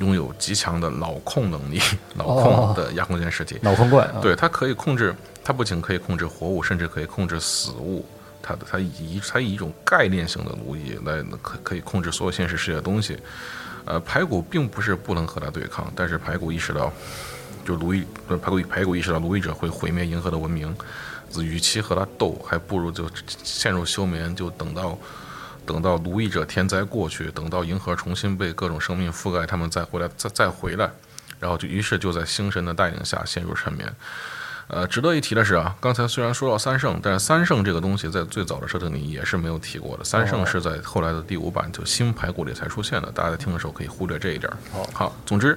[0.00, 1.80] 拥有极强的脑控能力、
[2.16, 3.58] 脑控的亚空间实体。
[3.62, 8.04] 脑控怪啊，对，它可以控制，它不仅可以控制活物，甚至可以控制死物。
[8.42, 13.18] 它的它以它以一种概念性的奴役来可可以控制所有现实世界的东西。
[13.84, 16.90] 呃，排骨并不是不能和它对抗，但是排骨意识到，
[17.64, 20.74] 就奴役呃排骨排骨意识到奴役者会毁灭银河的文明，
[21.38, 23.08] 与其和它斗，还不如就
[23.44, 24.98] 陷入休眠，就等到
[25.70, 30.90] 等到奴役者天灾过去，等到银河重新被各种生命覆盖，他们再回来再再回来，
[31.38, 33.94] 然后就于是就在星神的带领下陷入沉眠。
[34.66, 40.02] 呃，值得一提的是啊，刚才虽然说到三圣，但是三圣这个东西在最早的设定里也是没有提过的。
[40.02, 44.52] 三圣是在后来的第五版就新排骨里才出现的，大家在听的时候可以忽略这一点。
[44.72, 45.56] 好好，总之，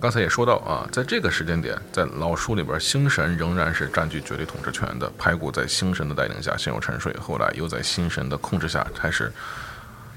[0.00, 5.12] 刚才也说到啊，在这个时间点，在老书里边，星神仍然是占据绝对统治权的。
[5.18, 9.30] 排骨在星神的带领下陷入沉睡，后来又在星神的控制下开始，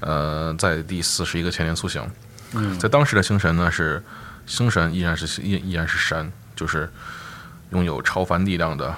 [0.00, 2.02] 呃，在第四十一个千年苏醒。
[2.52, 4.02] 嗯，在当时的星神呢是
[4.46, 6.90] 星神依然是依依然是神，就是
[7.70, 8.96] 拥有超凡力量的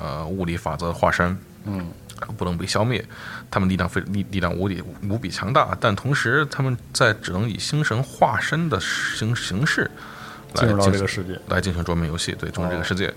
[0.00, 1.92] 呃物理法则化身，嗯，
[2.36, 3.04] 不能被消灭。
[3.52, 9.92] 他们力量非力力量无比无比强大，但同时他们在只能以星神化身的形形式来
[10.54, 13.12] 进入到这个世界，来进行桌面游戏，对，进入这个哦世界，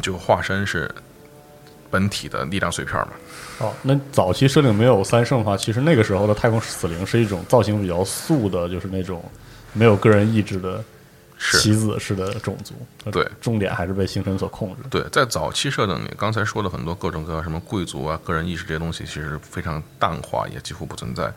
[0.00, 0.90] 就化身是
[1.90, 3.10] 本体的力量碎片嘛。
[3.58, 9.22] 哦，那早期设定没有三圣的话，其实那个时候的太空死灵是一种造型比较素的，就是那种
[9.72, 10.82] 没有个人意志的
[11.38, 12.74] 棋子式的种族。
[13.10, 14.82] 对，重点还是被星辰所控制。
[14.90, 21.32] 对，在早期设定里，刚才说的很多各种各样什么贵族啊、个人意识这些东西，其实非常淡化，也几乎不存在。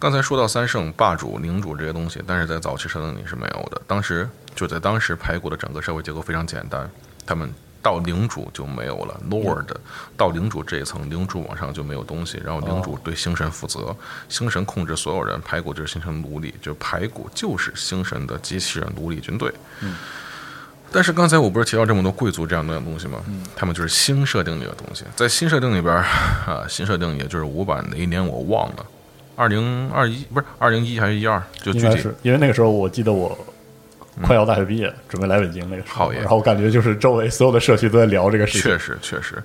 [0.00, 3.78] 刚才说到三圣、霸主、领主这些东西，但是在早期设定里是没有的。
[3.86, 6.90] 当时就在当时排骨的整个社会结构非常简单，
[7.26, 9.66] 他们到领主就没有了，Lord
[10.16, 13.94] 到领主这一层，领主往上就没有东西，然后领主对星神负责，
[14.26, 19.52] 星神控制所有人，排骨就是星神奴隶，就排骨就是星神的机器人奴隶军队。
[20.90, 23.22] 但是刚才我不是提到这么多贵族这样的东西吗？
[23.54, 28.86] 他们就是新设定里的东西，在新设定里边啊，新设定也就是五版哪一年我忘了，
[29.40, 33.34] 二零二一不是二零一还是一二，就具体因为那个时候我记得我
[34.22, 38.78] 快要大学毕业，准备来北京那个时候，然后我感觉就是周围所有的社区都在聊这个事情确。
[38.78, 39.42] 实确实，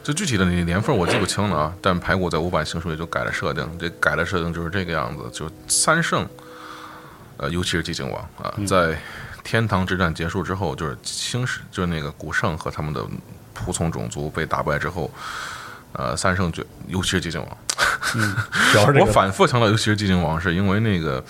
[0.00, 1.74] 就具体的年份我记不清了啊。
[1.82, 6.24] 但排骨在五版新书里就改了设定，这改了设定就是这个样子，就三圣，
[7.36, 8.96] 呃，尤其是寂静王啊，在
[9.42, 13.04] 天堂之战结束之后，就是星矢，就是那个古圣和他们的
[13.56, 15.10] 仆从种族被打败之后，
[15.92, 17.58] 呃，三圣就尤其是寂静王，
[18.14, 21.22] 我主要是这个 反复强调，尤其是寂静王，是因为那个，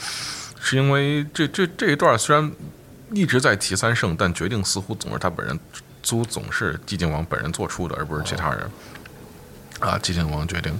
[0.61, 2.53] 是因为这这这一段虽然
[3.13, 5.59] 一直在提三圣，但决定似乎总是他本人，
[6.09, 8.71] 都总是寂静王本人做出的，而不是其他人。
[9.81, 10.73] 啊，寂静王决定，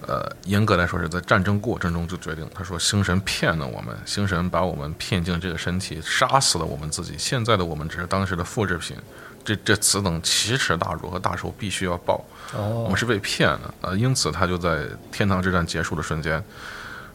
[0.00, 8.96] 呃，严格来说是在战争过程中就决定，他说星神骗了我们，星神把我们骗进这个身体，杀死了我们自己，现在的我们只是当时的复制品。
[9.46, 12.22] 这这此等奇耻大辱和大仇必须要报。
[12.52, 16.42] 我哦们是被骗的啊、呃因此他就在天堂之战结束的瞬间，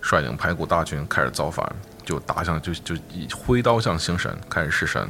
[0.02, 1.70] 率领排骨大军开始造反，
[2.06, 5.02] 就打向就就以挥刀向星神开始弑神，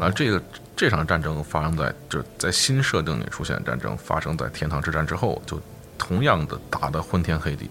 [0.00, 0.42] 啊，这个
[0.74, 5.60] 这场战争发生在就在新设定里出现战争发生在天堂之战之后，就
[5.98, 7.70] 同样的打得昏天黑地，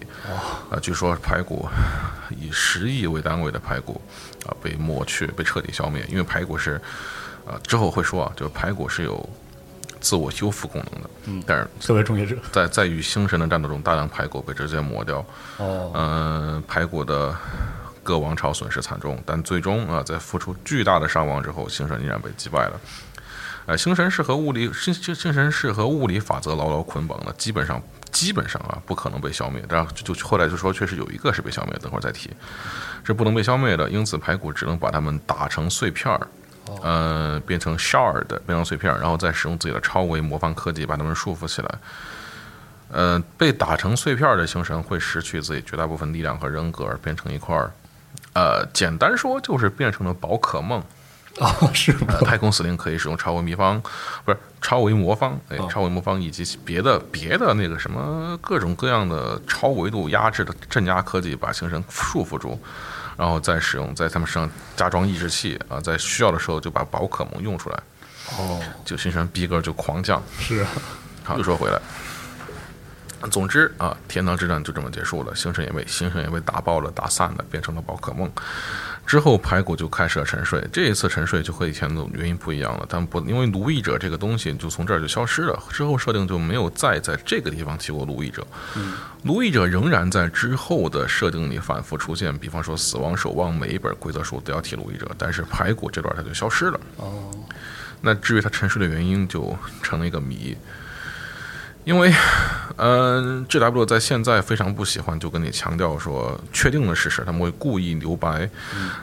[0.70, 1.68] 啊，据说排骨
[2.30, 4.00] 以十亿为单位的排骨
[4.44, 6.80] 啊被抹去，被彻底消灭，因为排骨是
[7.46, 9.28] 啊之后会说啊，就是排骨是有
[10.00, 12.36] 自我修复功能的，嗯，但是特别终结者。
[12.52, 15.24] 在在与星神的战斗中，大量排骨被直接磨掉。
[15.58, 17.34] 哦，嗯、排骨的
[18.02, 22.80] 各王朝损失惨重，但最终啊，在付出巨大的伤亡之后，星神依然被击败了。
[23.66, 27.82] 呃，星神是和物理星星星神是和物理法则牢牢捆绑的，基本上
[28.12, 29.60] 基本上啊不可能被消灭。
[29.68, 32.30] 然后就就后来就说，确实有一个是被消灭，等会儿再提，
[33.02, 33.90] 是不能被消灭的。
[33.90, 36.28] 因此，排骨只能把它们打成碎片儿，
[36.82, 41.74] 呃，变成 shard，变成碎片，然后再使用自己的超维魔方科技把它们束缚起来。
[42.88, 47.72] 呃，被打成碎片的星神会失去自己绝大部分力量和人格，变成一块儿，
[48.34, 50.82] 呃，简单说就是变成了宝可梦。
[51.38, 52.06] 哦，是吗？
[52.08, 53.78] 呃，太空司令可以使用超维秘方，
[54.24, 62.58] 不是超维魔方，哎，超维魔方以及别的别的那个什么各种各样的超维度压制的镇压科技，把星神束缚住，
[63.16, 67.82] 然后再使用在他们身上加装抑制器啊，在需要的时候就把宝可梦用出来，
[68.38, 70.22] 哦，就形成逼格就狂降。
[70.38, 70.68] 是啊，
[71.24, 71.80] 好，又说回来，
[73.30, 78.30] 总之啊，天堂之战就这么结束了，星辰也被星辰也被打爆了、打散了，变成了宝可梦。
[79.06, 88.44] 之后排骨就开始了沉睡，这一次沉睡就和以前的原因不一样了，但不因为奴役者这个东西就从这儿就消失了，之后设定就没有再在这个地方提过奴役者。
[89.22, 96.80] 奴役者仍然在之后的设定里反复出现，比方说死亡守望每一本规则书都要提奴役者，但是排骨这段它就消失了。
[96.96, 97.30] 哦，
[98.00, 100.56] 那至于他沉睡的原因，就成了一个谜。
[101.86, 102.12] 因为，
[102.78, 108.50] 嗯、 g w 在现在非常不喜欢就跟你强调说确定的事实，他们会故意留白。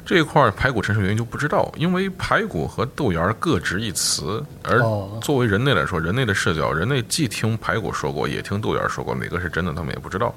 [0.05, 10.35] 这一块儿排骨陈述原因就不知道，因为排骨和豆芽儿各执一词，而哦作为人类来说，人类的视角，人类既听排骨说过，也听豆芽儿说过，哪个是真的，他们也不知道。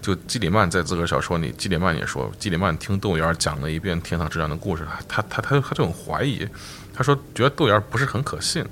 [0.00, 6.46] 就基里曼在自个儿小说里，基里曼也说，基里曼听豆芽儿讲了一遍天堂之战的故事，他他他他就很怀疑，
[6.94, 8.64] 他说觉得豆芽儿不是很可信，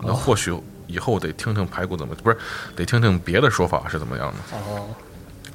[0.00, 0.56] 那或许
[0.86, 2.36] 以后得听听排骨怎么，不是
[2.74, 4.56] 得听听别的说法是怎么样的。
[4.56, 4.88] 哦，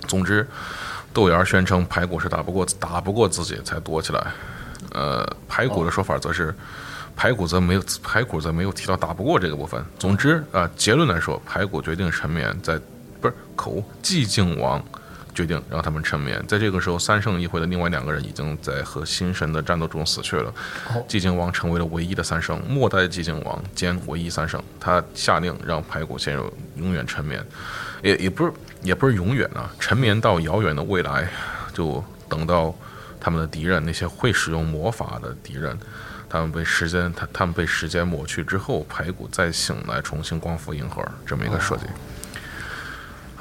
[0.08, 0.48] 总之，
[1.14, 4.28] 豆芽宣称排骨是打不过打不过自己才躲起来，
[4.94, 6.54] 呃，排骨的说法则是。
[7.14, 9.84] 排骨则没有，排骨则没有提到打不过这个部分。
[10.00, 12.80] 总之啊、结论来说，排骨决定沉眠，在
[13.20, 14.84] 不是口寂静王
[15.34, 16.44] 决定让他们沉眠。
[16.48, 20.54] 在这个时候，三圣议会的另外两个人已经在和新神的战斗中死去了。
[20.94, 24.62] 哦寂静王成为了唯一的三圣，末代寂静王兼唯一三圣。
[24.80, 27.46] 他下令让排骨陷入永远沉眠，
[28.02, 31.28] 也也不是也不是永远啊，沉眠到遥远的未来，
[31.74, 32.74] 就等到
[33.20, 35.78] 他们的敌人那些会使用魔法的敌人。
[36.30, 41.84] 他们被时间，他他们被时间抹去之后，排骨再醒来，重新光复银河，这么一个设计。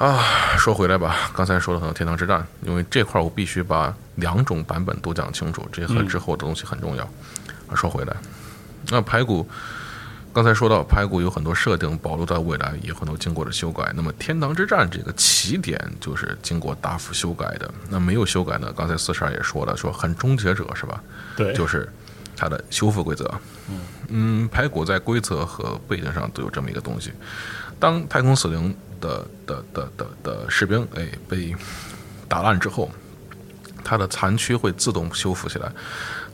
[0.01, 7.03] 啊，说回来吧，刚才说了很多天堂之战，因为这块儿我必须把两种版本都讲清楚，这和之后的东西很重要。
[7.03, 8.15] 啊，说回来，
[8.89, 9.47] 那排骨
[10.33, 13.93] 刚才说到排骨有很多设定保留在未来，也有很多经过了修改。
[13.95, 17.71] 那么天堂之战这个起点就是经过大幅修改的。
[17.87, 18.73] 那没有修改呢？
[18.75, 20.99] 刚才四十二也说了，说很终结者是吧？
[21.37, 21.87] 对，就是
[22.41, 23.31] 它的修复规则。
[24.07, 27.13] 嗯，排骨在规则和背景上都有这么一个东西。
[27.79, 31.55] 当太空死灵的的的的的士兵哎被
[32.27, 32.89] 打烂之后，
[33.83, 35.71] 它的残躯会自动修复起来。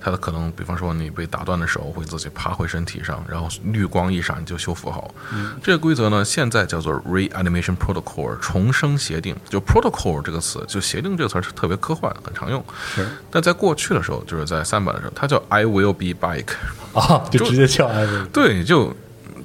[0.07, 5.13] 它的可能，比方说你被打断的手会自己爬回身体上，然后绿光一闪就修复好。
[5.61, 9.35] 这个规则呢，现在叫做 Reanimation Protocol 重生协定。
[9.49, 12.63] 就 Protocol 这个词，就协定这个词是特别科幻，很常用。
[12.95, 16.45] 是但在过去的时候，就是在三版的时候，它叫 I will be back。
[16.93, 18.25] 啊，就直接叫艾薇。
[18.31, 18.95] 对，就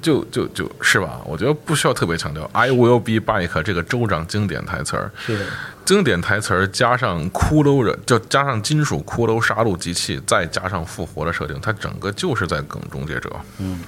[0.03, 1.21] 就就就是吧？
[1.25, 5.09] 我觉得不需要特别强调 I will be back 这个州长经典台词儿。
[5.25, 5.45] 是的，
[5.83, 13.31] 经典台词儿加上骷髅人，就加上金属骷髅杀戮机器，再加上复活的设定，它整个就是在梗终结者。
[13.57, 13.79] 嗯，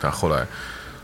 [0.00, 0.46] 但后来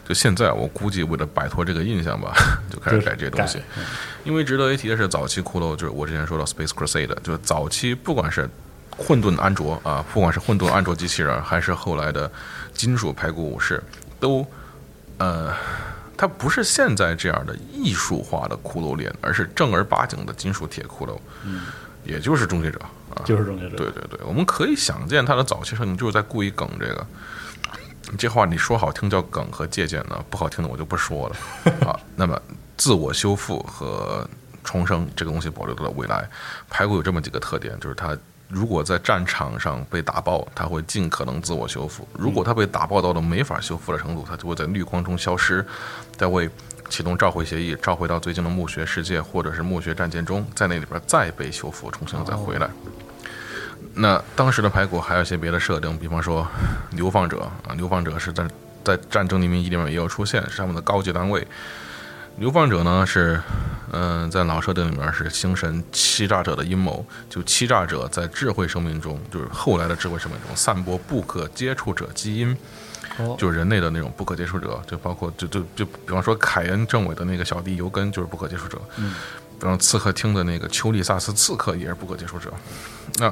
[0.09, 2.33] 就现在，我估计为了摆脱这个印象吧，
[2.73, 3.59] 就开始改这些东西。
[3.77, 3.85] 嗯
[4.23, 8.47] 因为值得一提的是，早期骷髅就是我之前说到 Space Crusade，就是早期不管是
[8.95, 12.31] 混沌安卓啊，不管是混沌安卓机器人，还是后来的
[12.75, 13.83] 金属排骨武士，
[14.21, 14.47] 都
[15.21, 15.55] 呃，
[16.17, 21.67] 它不是现在这样的艺术化的骷髅脸，而是正儿八经的金属铁骷髅，嗯，
[22.05, 22.81] 也就是终结者
[23.15, 23.77] 啊，就是终结者。
[23.77, 27.07] 对对对，我们可以想见他的早期设定就是在故意梗这个。
[28.19, 31.37] 这话你说好听叫梗和借鉴呢，不好听的我就不说了
[31.87, 31.95] 啊。
[32.17, 32.41] 那么
[32.77, 34.27] 自我修复和
[34.65, 36.29] 重生这个东西保留到了未来，
[36.69, 38.17] 排骨有这么几个特点，就是它
[38.51, 45.65] 如果在战场上被打爆，它会尽可能自我修复；如果它被打爆到了没法修复的程度，它就会在绿光中消失，
[46.17, 46.51] 再会
[46.89, 52.69] 启动召回协议，召回到最近的墓穴世界或者是墓穴战舰中，在那里边再被修复，重新再回来。
[53.95, 56.45] 那当时的排骨还有一些别的设定，比方说
[56.91, 58.45] 流放者啊，流放者是在
[58.83, 61.47] 在战争黎明一里面也有出现，是他们的高级单位。
[62.41, 63.39] 流放者呢是，
[63.93, 72.57] 嗯、在老设定里面是星神欺诈者的阴谋，就欺诈者在智慧生命中，就是后来的智慧生命中散播不可接触者基因，
[73.19, 79.15] 哦就是人类的那种不可接触者，就包括就就就比方说凯恩政委的那个小弟尤根就是不可接触者，嗯，
[79.59, 82.51] 比方刺客厅的那个丘利萨斯刺客也是不可接触者，
[83.19, 83.31] 那。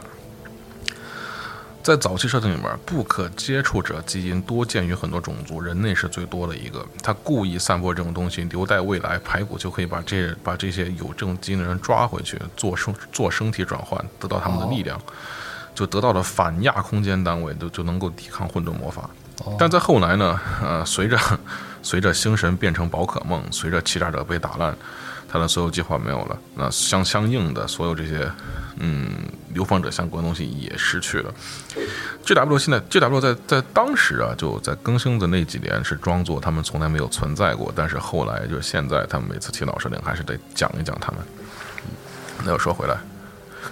[1.89, 6.84] 在早期设定里面，不可接触者基因多见于很多种族，人类是最多的一个。
[7.03, 15.01] 他故意散播这种东西，留待未来排骨就可以把这 把这些有这种基因的人抓回去，做生做身体转换，得到他们的力量。
[15.74, 19.09] 就得到了反亚空间单位，就就能够抵抗混沌魔法。
[19.45, 21.16] 哦但在后来呢，呃，随着
[21.89, 24.76] 随着星神变成宝可梦，随着欺诈者被打烂，
[25.26, 28.30] 他的所有计划没有了，那相相应的所有这些
[28.76, 29.09] 嗯
[29.55, 31.32] 流放者相关东西也失去了。
[32.26, 41.20] GW 现在 GW 在在当时啊，就在更新的那几年是装作他们从来没有存在过，但是后来就是现在，他们每次提老设定还是得讲一讲他们。
[42.45, 42.99] 那又说回来，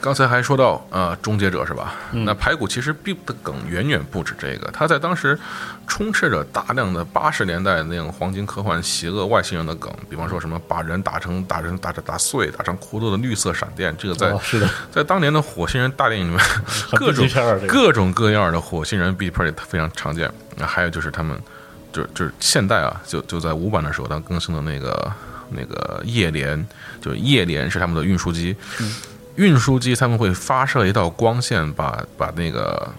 [0.01, 1.95] 刚才还说到呃终结者是吧？
[2.13, 5.39] 那排骨其实并的梗远远不止这个，它在当时
[5.87, 14.69] 充斥着大量的八十年代那种黄金科幻邪恶外星人的梗，比方说什么把人打成打人打成打碎，打成骷髅的绿色闪电，这个在、哦是的。
[14.93, 16.41] 在当年的火星人大电影里面，
[16.93, 17.29] 各种
[17.67, 20.31] 各种各样的火星人 B p 也非常常见。
[20.57, 21.39] 那还有就是他们，
[21.93, 25.13] 就是就是现代啊，就就在五版的时候，它更新的那个
[25.51, 26.67] 那个夜联，
[27.01, 28.57] 就是夜联是他们的运输机，
[29.37, 32.93] 运输机他们会发射一道光线把，把那个。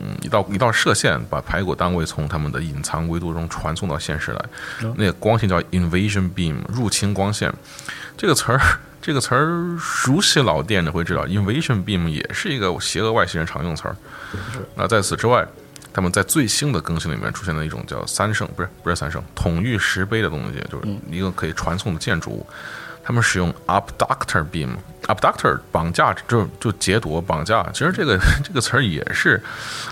[0.00, 4.44] 嗯，一道一道射线把排骨单位从他们的隐藏维度中传送到现实来，
[4.96, 7.54] 那个光线叫 invasion beam，入侵光线。
[8.16, 8.60] 这个词儿，
[9.00, 13.96] 这个词儿熟悉老店的会知道，invasion beam 也是一个邪恶外星人常用词儿。
[14.74, 15.46] 那在此之外，
[15.92, 22.44] 他们在最新的更新里面出现了一种叫三圣，不是不是三圣，统御石碑的东西，就是一个可以传送的建筑物。
[23.04, 27.64] 他们使用 abductor beam，abductor 绑架就就劫夺绑架。
[27.72, 29.40] 其实这个 这个词儿也是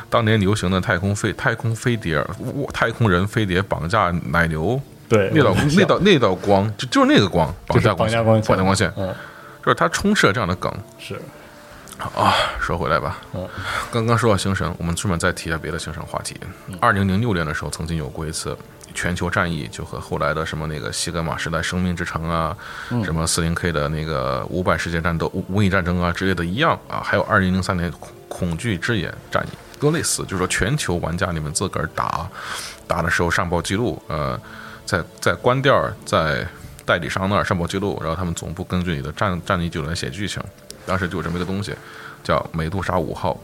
[0.09, 2.25] 当年流行的太空飞太空飞碟、
[2.73, 4.81] 太空人飞碟绑架奶牛。
[5.09, 9.15] 对那道那道那道光，就就是那个光，绑架光绑架光线，嗯，
[9.63, 11.21] 就是它充斥了这样的梗是
[12.15, 12.33] 啊。
[12.59, 13.47] 说回来吧，嗯
[13.93, 16.35] 刚刚说到星神，我们顺便再提一下别的星神话题。
[16.81, 18.57] 二零零六年的时候，曾经有过一次
[18.93, 22.57] 全球战役，就和后来的什么那个西格玛时代生命之城啊，
[23.05, 32.29] 什么四零 K 的那个五百世界战斗、无无影战争啊之类的一样啊，还有二零零三年恐恐惧之眼战役都类似，就是说全球玩家你们自个儿打
[32.87, 34.41] 打的时候上报记录，呃，
[34.85, 36.47] 在在关店儿在
[36.85, 40.43] 代理商那儿上报记录，然后他们总部根据你的战战役记录来写剧情。
[40.85, 41.75] 当时就有这么一个东西，
[42.25, 43.39] 叫美杜莎五号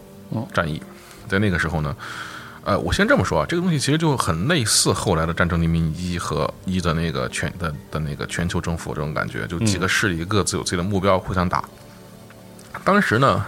[0.53, 0.83] 战役。
[1.29, 1.95] 在那个时候呢，
[2.69, 11.65] 呃，我先这么说啊，这个东西其实就很类似后来的《战争黎明一》和一的那个全的的那个全球政府这种感觉，就几个势力各自有自己的目标，互相打。
[12.85, 13.43] 当时呢，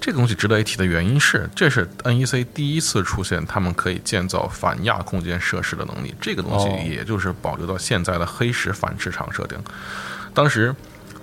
[0.00, 6.14] 这个东西值得一提的原因是，这是 NEC 第一次出现他们可以建造反亚空间设施的能力。
[6.20, 9.58] 这个东西哦也就是保留到现在的黑石反市场设定。
[10.32, 10.72] 当时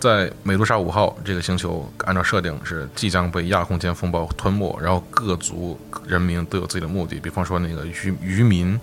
[0.03, 8.77] 在美杜莎五号这个星球，按照设定是即将被亚空间风暴吞没，然后各族人民都有自己的目的，比方说那个渔渔民。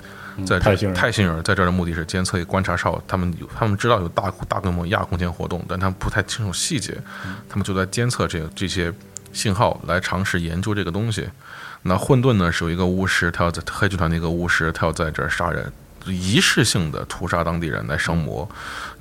[0.46, 6.96] 在这泰星人泰星人在这儿的目的是监测观察哨，他们有他们知道有大大规模亚空间活动，但他们不太清楚细节，
[7.50, 8.90] 他们就在监测这这些
[9.30, 11.28] 信号来尝试研究这个东西。
[11.82, 15.70] 那混沌呢是有一个巫师，他要在黑剧团的一个巫师，他要在这儿杀人，
[16.06, 18.48] 仪式性的屠杀当地人来生魔。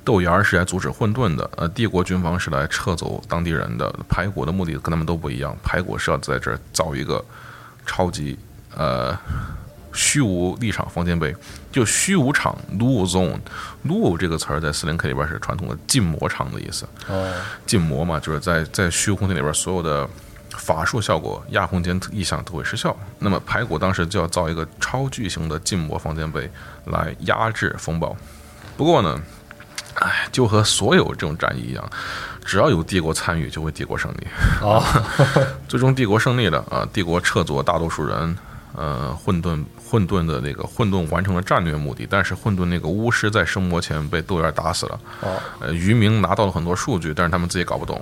[0.04, 3.94] 豆芽儿是来阻止混沌的，呃，帝国军方是来撤走当地人的。
[4.08, 7.24] 排骨的目的跟他们都不一样，排骨是要在这儿造一个
[7.84, 8.38] 超级
[8.76, 9.16] 呃
[9.92, 11.34] 虚无立场房间碑，
[11.70, 13.38] 就虚无场 （Luo Zone）。
[13.86, 16.86] Luo 这个词儿在四零 K 里边是传统的禁魔场的意思。
[17.08, 17.32] 哦，
[17.66, 20.08] 禁魔嘛，就是在在虚无空间里边所有的
[20.50, 22.96] 法术效果、亚空间意象都会失效。
[23.18, 26.50] 那么排骨当时就要造一个超巨型的禁魔房间碑
[26.86, 28.16] 来压制风暴。
[28.76, 29.20] 不过呢，
[30.00, 31.90] 哎，就和所有这种战役一样，
[32.44, 34.26] 只要有帝国参与，就会帝国胜利。
[34.62, 34.82] 哦，
[35.68, 36.88] 最终帝国胜利了啊！
[36.92, 38.36] 帝国撤走大多数人，
[38.74, 45.00] 呃，混沌混沌的那个混沌完成了战略目的，但是混沌那个巫师在生魔前被豆芽打死了。
[45.20, 48.00] 哦，呃，渔民拿到了很多数据，但是他们自己搞不懂，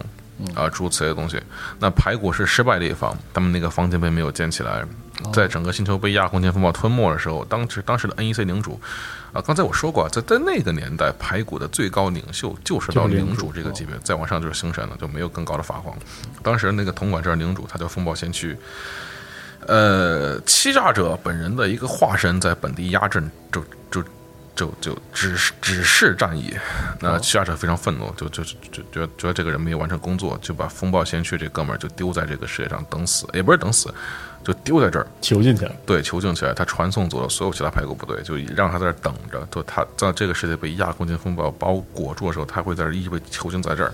[0.55, 1.40] 啊、诸如此类的东西。
[1.80, 4.84] 那排骨是失败的一方，他们那个房间被没有建起来，
[5.32, 8.80] 在整个星球被亚空间风暴吞没的时候，当时当时的 NEC 领主，
[9.39, 15.97] 啊，刚才我说过，在在那个年代，排骨的最高领袖就是到领主主这个级别，再往上就是星神了，就没有更高的法皇。
[16.43, 18.59] 当时那个统管这儿领主，他叫风暴先驱。
[19.68, 23.62] 呃，欺诈者本人的一个化身在本地压阵，就
[23.93, 24.03] 就
[24.57, 26.57] 就就只是只是战役。
[26.99, 33.95] 那欺诈者非常愤怒，就就就就觉得觉得这个人没有完成工作，就把风暴先驱这哥们儿就丢在这个世界上等死，也不是等死，
[34.49, 35.07] 就丢在这儿。
[35.20, 39.46] 囚禁起来，对，囚禁起来，他传送走了所有其他排骨部队，就让他在这儿等着。
[39.51, 43.92] 就他在这个世界被亚空间风暴包裹住的时候，他会在这儿一直被囚禁在这儿。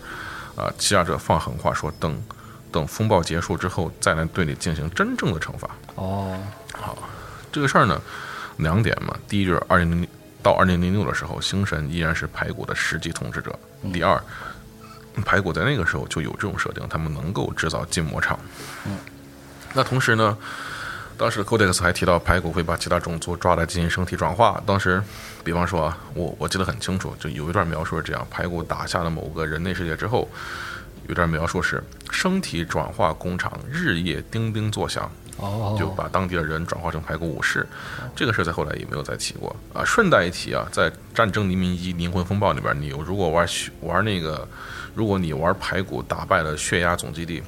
[0.55, 2.17] 啊，欺诈者放狠话说，等
[2.71, 5.69] 等风暴结束之后，再来对你进行真正的惩罚。
[5.97, 6.39] 哦，
[6.73, 6.97] 好
[7.51, 8.01] 这个事儿呢，
[8.59, 10.09] 两点嘛，第一就是二零零
[10.41, 13.59] 到二零零六的时候，星神依然是排骨的实际统治者。
[13.93, 14.23] 第二，
[15.25, 18.39] 排骨在那个时候就有这种设定，他们能够制造禁魔场。
[19.75, 20.37] 那同时呢，
[21.19, 24.63] 当时的 Codex 还提到排骨会把其他种族抓来进行身体转化。
[24.65, 25.03] 当时，
[25.43, 30.29] 比方说啊，我我记得很清楚，就有一段描述是这样：排骨打下了某个人类世界之后，
[31.07, 35.11] 有一段描述是身体转化工厂日夜叮叮作响。
[35.37, 37.67] 哦，就把当地的人转化成排骨武士，
[38.15, 39.85] 这个事在后来也没有再提过啊。
[39.85, 43.45] 顺带一提啊，在《战争黎明一：灵魂风暴》里边，你如果玩
[43.81, 44.47] 玩那个，
[44.95, 47.43] 如果你玩排骨打败了血压总基地，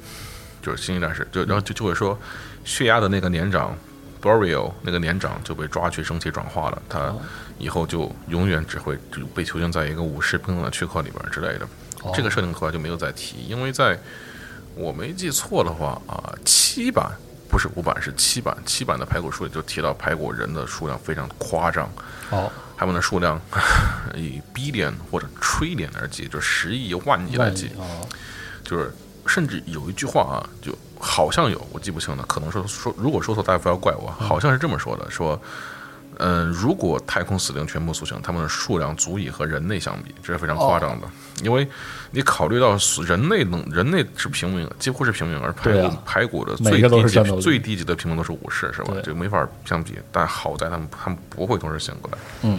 [0.67, 2.19] 就是星际战士，就然后就就会说，
[2.65, 3.73] 血压的那个年长
[4.21, 7.15] Boreal 那个年长就被抓去升级转化了，他
[7.59, 8.99] 以后就永远只会
[9.33, 11.69] 被囚禁在一个武士冰冷的躯壳里边之类的。
[12.13, 13.97] 这个设定后来就没有再提，因为在
[14.75, 17.13] 我没记错的话啊，七版。
[17.49, 18.55] 不是五版，是七版。
[18.67, 21.89] 七版的排骨书里就提到排骨人的数量非常夸张，
[22.31, 23.41] 哦，他们的数量
[24.17, 27.71] 以 billion 或者 trillion 而计，就十亿、万亿来计。
[27.79, 28.05] 哦，
[28.65, 28.93] 就是
[29.27, 34.11] 甚至有一句话啊，就好像有，我记不清了，可能说说，如果说错，大家不要怪我。
[34.19, 35.41] 好像是这么说的，说。
[36.19, 41.07] 嗯，如果太空死灵全部苏醒，他们的数量足以和人类相比，这是非常夸张的。
[41.43, 41.69] 因为
[42.11, 42.75] 你考虑到
[43.07, 48.95] 人类能，人类是平民，几乎是平民，而排骨排骨的最低级最低级的平民都是武士，是吧？
[49.05, 49.99] 就没法相比。
[50.11, 52.19] 但好在他们他们不会同时醒过来。
[52.45, 52.59] 嗯。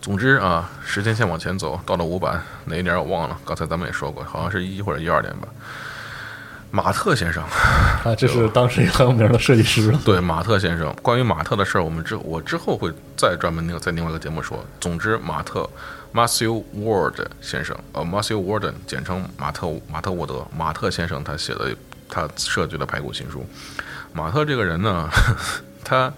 [0.00, 5.48] 总之啊，时间线往前走，到了五版哪一年我忘了，刚才咱们也说过，好像是一或者一二年吧。
[6.70, 7.42] 马特先生，
[8.04, 9.90] 啊，这是当时也很有名的设计师。
[10.04, 14.62] 对， 马特先生，关于马特的事儿，我们之我之后会再专门那个在另外一个节目说。
[14.78, 15.68] 总之，马特
[16.12, 21.74] Matthew Ward 先生，呃，Matthew Warden，简称马特马特沃德，马特先生他写的
[22.06, 23.46] 他设计的排骨新书。
[24.12, 25.08] 马特这个人呢，
[25.88, 26.12] 他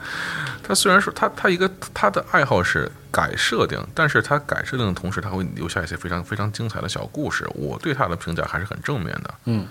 [0.65, 7.49] 他虽然说他他一个他的爱好是改设定，但是他改设定的同时，他会留下一些非常非常精彩的小故事。
[7.55, 9.35] 我对他的评价还是很正面的。
[9.45, 9.67] 嗯。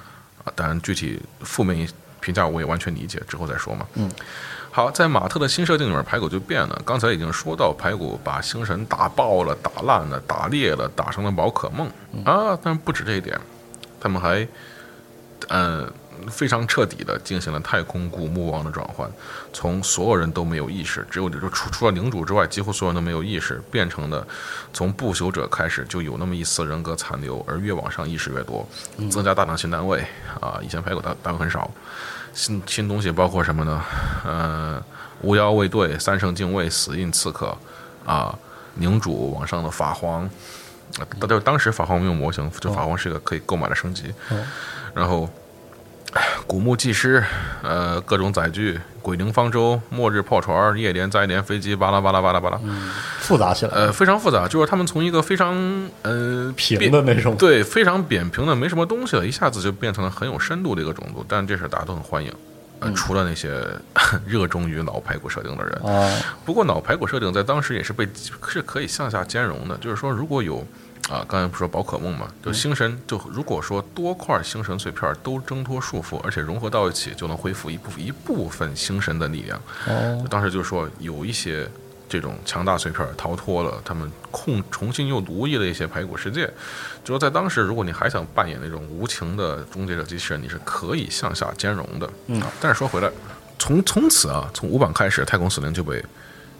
[0.46, 1.86] 啊，当然具体负面
[2.22, 3.86] 评价我也完全理解，之后再说嘛。
[3.96, 4.10] 嗯，
[4.72, 6.82] 好，在马特的新设定里面，排骨就变了。
[6.86, 11.90] 刚才已经说到，排骨把星神打爆了、打烂了、打裂了，打成了宝可梦
[12.24, 12.58] 啊。
[12.64, 13.38] 但不止这一点，
[14.00, 14.48] 他们还，
[15.50, 15.92] 嗯。
[16.28, 19.10] 非常彻底的进行了太空古墓王的转换，
[19.54, 24.28] 从所有人都没有意识，只有就除除了领主之外，几乎所有人都没有意识，变成了
[24.74, 28.68] 从不朽者开始就有那么一丝人格残留，而越往上意识越多，
[29.10, 30.04] 增加大量新单位
[30.40, 31.70] 啊，以前排骨单单位很少，
[32.34, 33.84] 新新东西包括什么呢？
[34.26, 34.84] 呃，
[35.22, 37.58] 巫妖卫队、三圣禁卫、死印刺客
[38.06, 38.38] 啊，
[38.76, 40.30] 领主往上的法皇，
[41.20, 44.14] 那就当时法皇没有模型，就法皇是一个可以购买的升级，
[44.94, 45.30] 然后。
[46.50, 47.24] 古墓祭师，
[47.62, 52.60] 呃，各种载具，鬼灵方舟，末日炮船，夜连载连飞机，巴拉巴拉巴拉巴拉，
[53.20, 54.48] 复杂起来，呃，非常复杂。
[54.48, 55.56] 就是他们从一个非常
[56.02, 61.24] 呃平的那种，对，非常扁平的，没什么东西了，一下子就变成了很有深度的一个种族。
[61.30, 62.34] 但这事大家都很欢迎，
[62.80, 63.64] 呃，除了那些
[64.26, 65.96] 热衷于脑排骨设定的人。
[65.96, 66.12] 啊，
[66.44, 68.10] 不过脑排骨设定在当时也是被
[68.48, 70.66] 是可以向下兼容的，就是说如果有。
[71.10, 79.60] 啊，刚才不说宝可梦嘛，就星神，就如果说多块星神碎片都挣脱束缚，而且融合到一起，就能恢复一部分一部分星神的力量。
[79.88, 81.68] 哦，当时就说有一些
[82.08, 86.46] 这种强大碎片逃脱了，他们控重新又奴役了一些排骨世界。
[87.04, 92.08] 就说在当时，如果你还想扮演那种无情的终结者机器人，你是可以向下兼容的。
[92.28, 93.10] 嗯，但是说回来，
[93.58, 96.06] 从从此啊，从五版开始，太空死灵就被。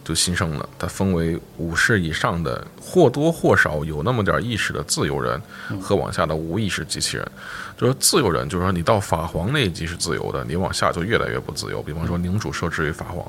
[0.02, 5.40] 就新生了，他分为武士以上的或多或少有那么点意识的自由人，
[5.80, 7.32] 和往下的无意识机器人。
[7.76, 11.82] 就是自由人，就是说你到法皇那一级是自由的，你往下就越来越不自由。
[11.82, 13.26] 比方说，领主受制于法皇，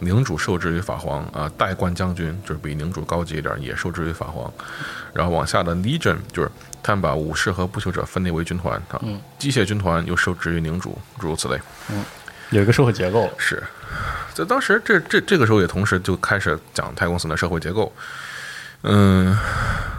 [0.00, 4.52] 领主受制于法皇啊，代冠将军就是比领主高级一点，也受制于法皇。
[5.12, 6.50] 然后往下的 Legion 就是
[6.82, 9.00] 他们把武士和不朽者分裂为军团啊，
[9.38, 11.56] 机械军团又受制于领主，诸如此类。
[11.90, 12.04] 嗯，
[12.50, 13.62] 有一个社会结构是。
[14.32, 17.92] 在当时，这这这个时候也同时就开始讲太空死灵的社会结构。
[18.82, 19.36] 嗯，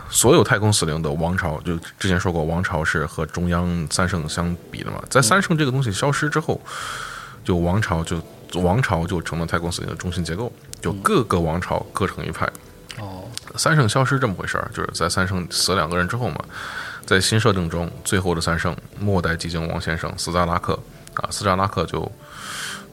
[0.10, 5.04] 所有太空死灵的王朝，就之前说过，王朝是和中央三圣相比的嘛。
[5.10, 6.60] 在三圣这个东西消失之后，
[7.44, 8.20] 就王朝就
[8.56, 12.50] 王朝就成了太空死灵的中心结构，就各个王朝各成一派。
[12.98, 13.26] 哦，
[13.58, 16.38] 三圣消失这么回事儿，就是在三圣死两个人之后嘛，
[17.06, 20.74] 在新设定中，最后的三圣末代寂静王先生斯扎拉克
[21.16, 22.12] 啊，斯扎拉克就。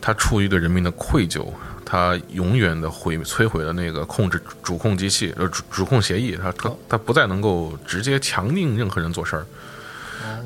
[0.01, 1.47] 他出于对人民的愧疚，
[1.85, 9.47] 他永远的毁摧毁了那个控制主控机器呃主主控协议，他他他不再能够直接强令任何人做事儿，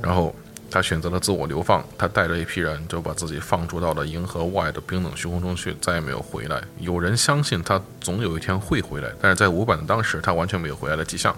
[0.03, 0.35] 然后
[0.71, 6.63] 他选择了自我流放，他带着一批人就把自己放逐到了银河外的冰冷虚空中去，再也没有回来。
[6.79, 11.37] 有人相信他总有一天会回来，但是在五版的当时，他完全没有回来的迹象，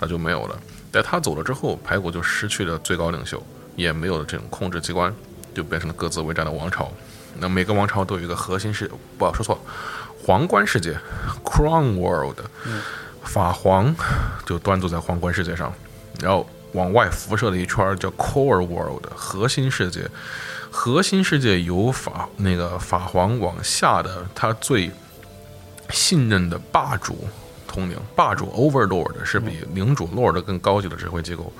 [0.00, 0.58] 那就没有了。
[0.92, 3.40] 在他走了之后，排骨就失去了最高领袖，
[3.76, 5.14] 也没有了这种控制机关。
[5.54, 6.92] 就变成了各自为战的王朝。
[7.40, 9.60] 那每个王朝都有一个核心世，不说错，
[10.24, 10.98] 皇冠世界
[11.44, 12.38] （Crown World），
[13.22, 13.94] 法皇
[14.44, 15.72] 就端坐在皇冠世界上，
[16.20, 20.08] 然后往外辐射了一圈叫 Core World，核心世界。
[20.70, 24.90] 核心世界由法那个法皇往下的他最
[25.90, 27.26] 信任的霸主
[27.66, 31.52] 统领，霸主 Overlord 是比领主 Lord 更高级的指挥机构。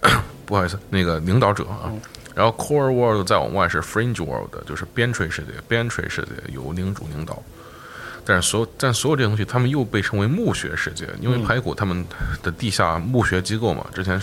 [0.46, 1.92] 不好意思，那个领导者啊。
[2.38, 5.48] 然后 Core World 再往外是 Fringe World，就是边陲世界。
[5.66, 7.42] 边陲世界由领主领导，
[8.24, 12.06] 但是所有但所有这些东西，他们又被称为墓穴世界，因为排骨他们
[12.40, 14.22] 的地下墓穴机构嘛，之前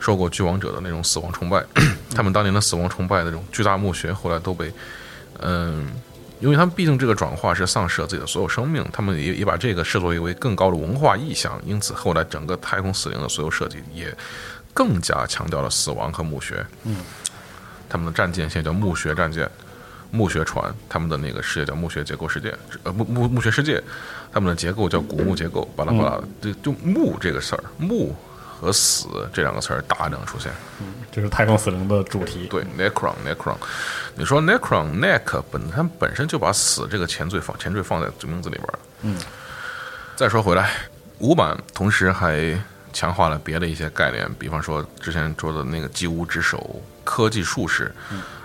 [0.00, 1.64] 受过巨王者的那种死亡崇拜，
[2.16, 4.72] 他们当年的死亡崇拜的这种巨大墓穴，后来都被
[5.38, 5.86] 嗯，
[6.40, 14.12] 因为他们毕竟这个转化是丧失了自己的所有生命，他们也也把这个视作为更高的文化意象，因此后来整个太空死灵的所有设计也
[14.74, 16.66] 更加强调了死亡和墓穴。
[16.82, 16.96] 嗯。
[17.88, 19.48] 他们的战舰现在叫墓穴战舰、
[20.10, 23.82] 墓穴船，他们的那个世界叫墓穴结构世界，呃墓墓墓穴世界，
[24.32, 28.14] 他们的结构叫古墓结构，巴拉巴拉的，就就墓这个事儿，墓
[28.58, 30.50] 和死这两个词儿大量出现。
[30.80, 32.46] 嗯，这是太空死灵的主题。
[32.48, 33.56] 对，necron necron，
[34.14, 38.78] 你说 necron neck 本它本身就把死这个前缀放前缀放在名字里边了。
[39.02, 39.18] 嗯，
[40.14, 40.70] 再说回来，
[41.18, 42.58] 五版同时还
[42.92, 46.80] 强化了别的一些概念，比方说之前说的那个祭屋之首。
[47.06, 47.94] 科技术士，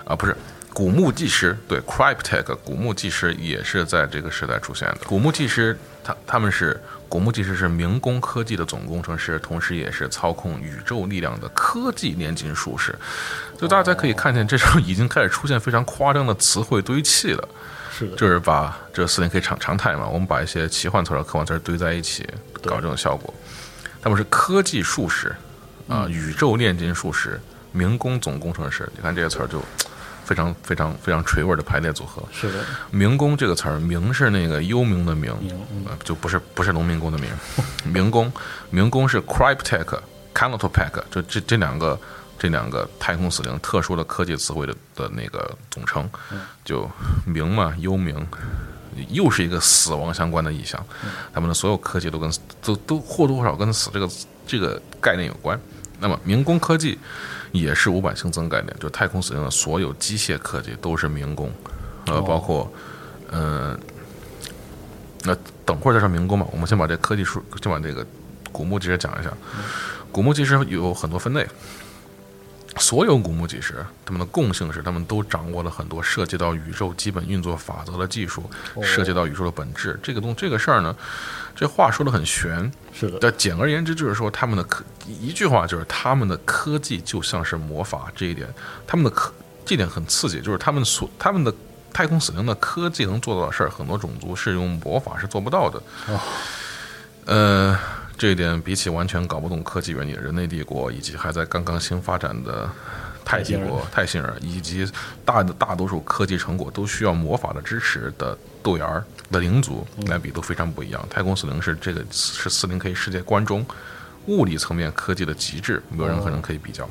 [0.06, 0.38] 啊，不是
[0.72, 5.00] 古墓技师，对，Cryptek 古墓技师也是在这个时代出现的。
[5.06, 12.96] 古墓技师，他他们是古墓技师是明工科技的总工程师，同时也是操控宇宙力量的科技炼金术士。
[13.60, 17.50] 就大家可以看见，这时候已经开始出现非常夸张的词汇堆砌了。
[17.92, 22.26] 是的，就是把这四零 K 常常态嘛，我们把一些奇幻词和科幻词堆在一起，
[22.64, 23.34] 搞这种效果。
[24.02, 25.36] 他们是科技术士，
[25.90, 27.38] 啊，宇宙炼金术士。
[27.72, 29.62] 民工总工程师，你看这个词儿就
[30.24, 32.24] 非常非常非常垂味的排列组合。
[32.32, 35.34] 是的，民工这个词儿，民是那个幽冥的冥，
[36.04, 37.30] 就不是不是农民工的民。
[37.84, 38.32] 民工，
[38.70, 40.00] 民工是 Cryptek、
[40.34, 42.00] c a n o t o p a c 就这这两个
[42.38, 46.10] 这两个太空死灵特殊的科技词汇的的那个总称。
[46.64, 46.90] 就
[47.28, 48.16] 冥嘛，幽冥，
[49.10, 50.82] 又是一个死亡相关的意象。
[51.34, 54.10] 他们的所有科技都跟都都或多或少跟死这个
[54.46, 55.60] 这个概念有关。
[56.00, 56.98] 那么民工科技。
[57.52, 61.52] 也是五百新增概念，就太空使用的所有机械科技都是民工，
[62.08, 62.72] 呃，包括，
[63.32, 63.78] 嗯，
[65.24, 65.36] 那
[65.66, 66.46] 等会儿再说民工吧。
[66.52, 68.06] 我们先把这科技树，先把这个
[68.52, 69.32] 古墓技师讲一下。
[70.12, 71.48] 古墓技师有很多分类。
[72.78, 78.50] 所有古墓技师，他们的共性是，他们都掌握了很多涉及到宇宙基本运作法则的技术，
[78.82, 80.00] 涉及到宇宙的本质。
[80.02, 80.96] 这个东这个事儿呢，
[81.56, 83.18] 这话说的很玄，是的。
[83.22, 88.12] 但简而言之，就是说他们的科，一句话就是他们的科技就像是魔法。
[88.16, 88.48] 这一点，
[88.86, 89.32] 他们的科，
[89.66, 91.54] 这点很刺激，就是他们所他们的
[91.94, 95.82] 太空死灵的科技能做到的事儿，很多种族是用魔法是做不到的。
[96.08, 96.20] 哦，
[97.26, 97.80] 呃。
[98.18, 102.70] 这一点比起完全搞不懂科技原理的人类帝国，以及还在刚刚新发展的
[103.26, 104.88] 泰帝国、泰星人，以及
[105.26, 111.06] 大的大多数科技成果都需要魔法的支持的豆芽儿的灵族来比，都非常不一样。
[111.10, 113.66] 太空四零是这个是四零 K 世界观中
[114.28, 116.90] 物理层面科技的极致，没有任何人可以比较。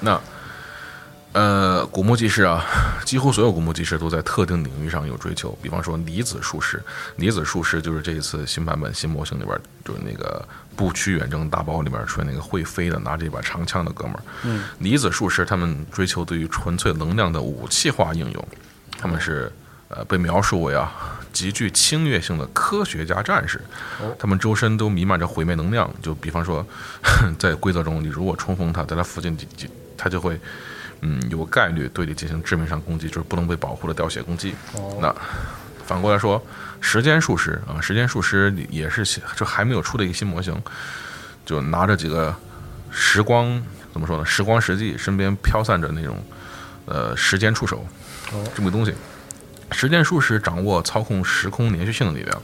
[0.00, 0.20] 那。
[1.34, 2.64] 呃，古墓技师啊，
[3.04, 5.56] 几乎所有古墓技师都在特定领域上有追求。
[5.62, 6.82] 比方说离子术士，
[7.16, 10.42] 离子术士就是这一次新版本新模型里边，就是那个
[10.74, 14.22] 不屈远征大包里边出现那个会飞的拿着一把长枪的哥们儿。
[14.44, 18.48] 嗯，离子术士他们追求对于纯粹能量的武器化应用，
[18.98, 19.52] 他们是
[19.88, 23.60] 呃被描述为啊极具侵略性的科学家战士，
[24.18, 25.88] 他们周身都弥漫着毁灭能量。
[26.02, 26.66] 就比方说，
[27.38, 29.36] 在规则中，你如果冲锋他，在他附近，
[29.96, 30.40] 他就会。
[31.00, 34.52] 嗯，有概率对你进行致命伤攻击，就是不能被保护的掉血攻击。
[35.00, 35.14] 那
[35.86, 36.44] 反过来说，
[36.80, 39.04] 时间术师啊，时间术师也是
[39.36, 40.60] 就还没有出的一个新模型，
[41.46, 42.34] 就拿着几个
[42.90, 43.62] 时光
[43.92, 44.26] 怎么说呢？
[44.26, 46.20] 时光实际，身边飘散着那种
[46.86, 47.86] 呃时间触手
[48.52, 48.92] 这么个东西。
[49.70, 52.40] 时间术师掌握操控时空连续性的力量。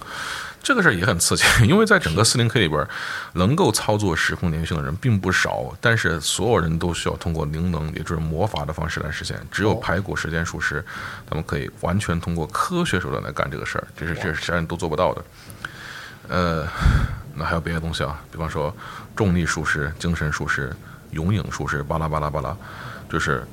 [0.63, 2.89] 这个事儿也很刺激， 因为在整个四零 K 里边，
[3.35, 9.39] 能够操作时空连续性的人并不少，但是所有人都需要通过灵能，也就是魔法的方式来实现。
[9.51, 10.83] 只有排骨时间术师，
[11.29, 15.25] 他们可以完全通过科学手段来干这个事儿，这是这是其他人都做不到的。
[16.29, 16.67] 呃，
[17.35, 18.75] 那还有别的东西啊，比方说
[19.15, 20.75] 重力术士、精神术士、
[21.11, 22.57] 永影术士，巴拉巴拉巴拉，
[23.11, 23.47] 就是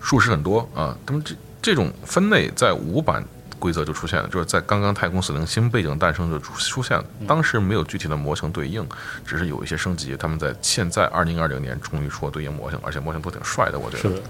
[0.00, 0.96] 术士很多啊。
[1.04, 1.34] 他们这
[1.64, 3.24] 这种分类在五版。
[3.56, 7.04] 规则就出现了，就是在刚刚太空死灵新背景诞生就出出现了。
[7.26, 8.86] 当时没有具体的模型对应，
[9.24, 10.14] 只是有一些升级。
[10.18, 14.20] 他们在现在二零二零年终于出了对应模型，而且模型都挺帅的，我觉得。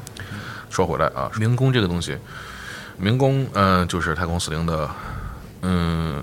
[0.70, 2.16] 说回来啊，民工这个东西，
[2.96, 4.88] 民工嗯、呃就是太空死灵的
[5.62, 6.22] 嗯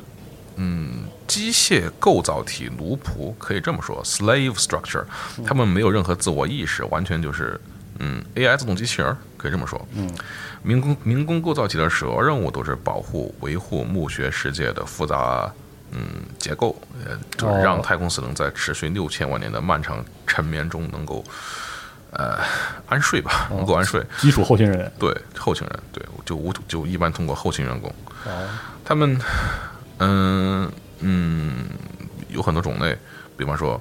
[0.56, 5.04] 嗯机械构造体奴仆，可以这么说，slave structure，
[5.46, 7.60] 他们没有任何自我意识，完全就是
[8.02, 9.80] 嗯 AI 自动机器人儿，可以这么说。
[9.94, 10.10] 嗯，
[10.64, 15.52] 民工民工构造体的首要任务都是保护维护墓穴世界的复杂。
[15.94, 16.74] 嗯，结构，
[17.06, 21.22] 呃，就是让哦太空死能在持续六千万年的漫长沉眠中能够，
[22.12, 22.40] 呃，
[22.88, 24.02] 安睡吧，能够安睡。
[24.18, 24.90] 基础后勤人员。
[24.98, 27.94] 对，后勤人，对，就无就一般通过后勤员工，
[28.24, 28.48] 哦，
[28.86, 29.20] 他们，
[29.98, 30.72] 嗯
[31.02, 31.66] 嗯，
[32.30, 32.98] 有很多种类，
[33.36, 33.78] 比方说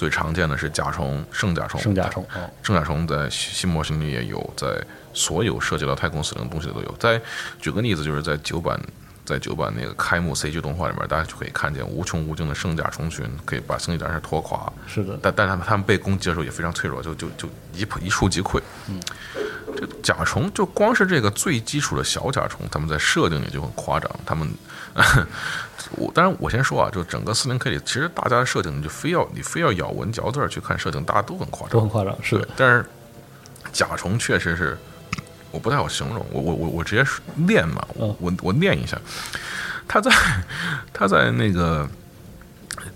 [0.00, 4.82] 最常见的是甲虫、圣甲虫，圣甲虫哦，圣甲虫在新模型里也有，在
[5.12, 6.94] 所有涉及到太空死灵的东西里都有。
[6.98, 7.20] 在
[7.60, 8.80] 举个例子，就是在九版。
[9.22, 14.72] 在九版那个开幕 CG 动画里面，大家就可以看见无穷无尽的圣甲虫群，可以把星际战士拖垮。
[14.88, 18.60] 是的，但但他们他们被攻击的时候也非常脆弱，就就就一一触即溃。
[18.88, 19.00] 嗯，
[19.76, 24.10] 这甲虫就光是这个最基础的小甲虫，他们在设定里就很夸张。
[24.26, 24.52] 他们，
[25.96, 31.88] 我当然我先说啊，就整个四零 K 里，其实大家的设定，你就非要你非要咬文嚼字儿去看设定，大家都很夸张都很。
[31.88, 32.16] 夸张。
[32.22, 32.84] 是的，但是
[33.72, 34.78] 甲虫确实是，
[35.50, 38.96] 我不太好形容，我我我我直接说念嘛，我嗯我我念一下，
[39.88, 40.10] 他在
[40.92, 41.88] 他在那个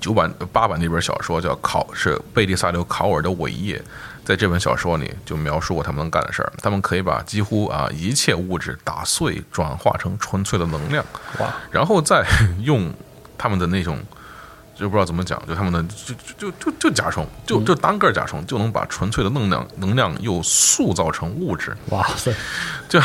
[0.00, 3.82] 九版八版那本小说叫《考》，是贝利萨留考尔的伟业，
[4.24, 11.04] 在这本小说里就描述过他们能干的事儿，他们可以把几乎啊一切物质打碎，转化成纯粹的能量，
[11.38, 12.24] 哇，然后再
[12.60, 12.92] 用
[13.36, 13.98] 他们的那种，
[14.74, 22.34] 就不知道怎么讲，就他们的就就就就就甲虫，就就单个甲虫就能把纯粹的能量能量又塑造成物质，哇塞，
[22.88, 23.00] 就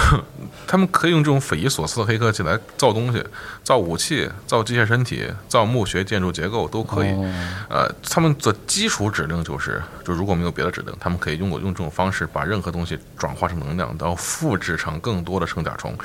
[0.67, 3.23] 他们可以用这种匪夷所思的黑科技来造东西，
[3.63, 7.09] 造武器、造机械身体、造墓穴建筑结构都可以。
[7.09, 7.33] 哦
[7.69, 15.95] 呃，他们的基础指令就是，就如果没有别的指令，他们可以用用这种方式把任何东西转化成能量，然后复制成更多的圣甲虫。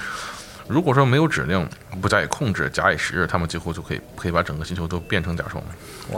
[0.69, 1.69] 如果说没有指令，
[2.01, 5.63] 不加以控制，假以时日，他们几乎就可以可以把整个星球都变成甲虫，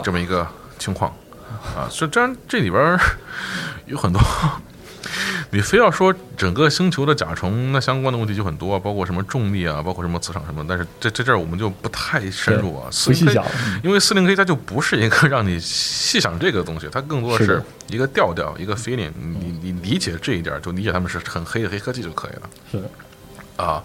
[0.03, 0.47] 这么一个
[0.79, 1.13] 情况
[1.75, 1.87] 啊。
[1.89, 2.97] 所以这这里边
[3.85, 4.21] 有很多，
[5.51, 10.65] 你非要说整个星球的甲虫，那相关的问题就很多，包括什么重力啊，包括什么磁场什么。
[10.67, 19.11] 但是这这这儿我们就不太深入啊，不细 40K 想嗯因为四零 K 它就不是一个让你细想这个东西，它更多的是一个调调，一个 feeling。
[19.17, 22.49] 你你理解这一点，就理解他们是很黑的黑科技就可以了。
[22.71, 22.89] 是的，
[23.57, 23.83] 啊，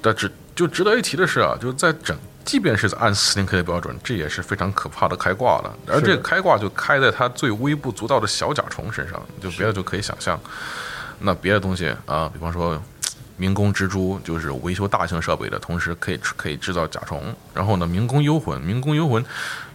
[0.00, 5.74] 但值就值得一提的是啊，就是在整，即便是按四零 K 的标准，这也是非常可怕的开挂了。
[5.88, 10.38] 而这个开挂就开在它最微不足道的小甲虫身上，就别的就可以想象。
[11.18, 12.80] 那别的东西啊，比方说。
[13.38, 17.34] 民工蜘蛛就是维修大型设备的，同时可以可以制造甲虫。
[17.52, 19.24] 然后呢，民工幽魂，民工幽魂，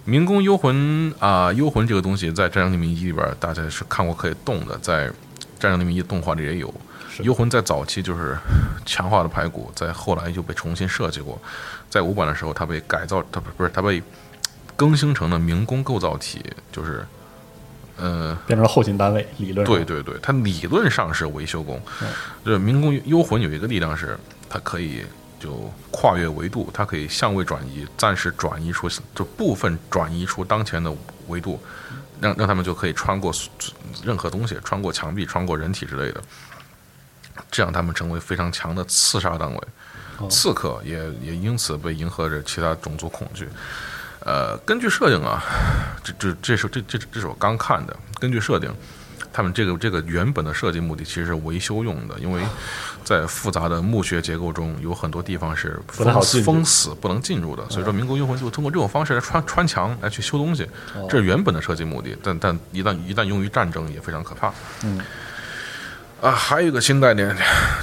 [0.06, 5.10] 民工幽魂啊、幽魂这个东西在《战争黎明一》里边，大家是看过可以动的，在
[5.60, 6.74] 《战争黎明一》动画里也有。
[7.18, 7.24] 是。
[7.24, 8.38] 幽魂在早期就是
[8.86, 11.40] 强化的排骨，在后来又被重新设计过，
[11.90, 14.02] 在五版的时候，它被改造，它不不是它被
[14.76, 17.06] 更新成了民工构造体，就是
[17.98, 22.08] 呃，变成了后勤单位，理论对对对，它理论上是维修工嗯，
[22.46, 24.16] 就是民工幽魂有一个力量是
[24.48, 25.04] 它可以
[25.40, 30.94] 就跨越维度，它可以相位转移，暂时转移出就部分转移出当前的
[31.28, 31.60] 维度，
[32.22, 33.34] 让让他们就可以穿过
[34.04, 36.22] 任何东西，穿过墙壁，穿过人体之类的，
[37.52, 39.58] 这样他们成为非常强的刺杀单位。
[40.20, 43.48] 哦刺客也也因此被迎合着其他种族恐惧。
[44.22, 45.44] 呃，根据设定啊，
[46.04, 47.96] 这这这是这这这是我刚看的。
[48.20, 48.70] 根据设定，
[49.32, 52.42] 他们这个这个原本的设计目的其实是维修用的，因为
[53.04, 57.70] 在复杂的墓穴结构中，有很多地方是封死封死不能进入的。
[57.70, 60.68] 所以说，民国幽魂就通过这种方式来穿穿墙来去修东西，
[61.08, 62.18] 这是原本的设计目的。
[62.24, 64.52] 但但一旦一旦用于战争，也非常可怕。
[64.84, 65.00] 嗯。
[66.20, 67.36] 啊，还有一个新概念，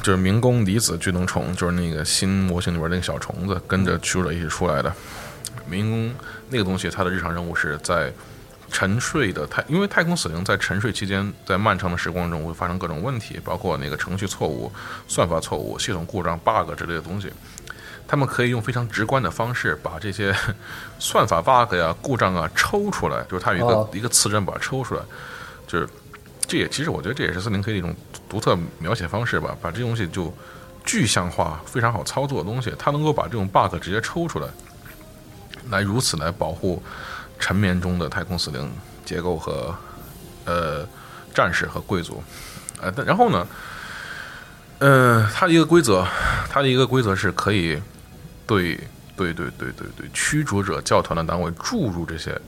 [0.03, 4.93] 就是民工离子巨能虫，就是那个新模型里边那个小虫子跟着驱逐者一起出来的。
[5.69, 6.15] 民工
[6.51, 8.13] 那个东西，它的日常任务是在
[8.73, 14.71] 沉睡的太，因为太空死灵在沉睡期间，在漫长的时光中会发生各种问题，包括那个程序错误、
[15.07, 17.33] 算法错误、系统故障、bug 之类的东西。
[18.07, 20.35] 他们可以用非常直观的方式把这些
[20.99, 25.01] 算法 bug 呀、故障啊抽出来，就是它有一个、哦一个磁针把它抽出来，
[25.67, 25.89] 就是
[26.47, 27.95] 这也其实我觉得这也是四零 K 的一种
[28.29, 30.33] 独特描写方式吧，把这东西就
[30.85, 34.49] 具象化，非常好操作的东西，它能够把这种 bug 直接抽出来，
[35.71, 36.83] 来如此来保护
[37.39, 38.71] 沉眠中的太空死灵
[39.05, 39.75] 结构和
[40.45, 40.87] 呃
[41.35, 42.23] 战士和贵族，
[42.81, 43.47] 呃，但然后呢，
[44.79, 46.07] 呃，它的一个规则，
[46.51, 47.81] 它的一个规则是可以
[48.47, 48.77] 对
[49.17, 52.39] 对对对对对驱逐者教团的单位注入这些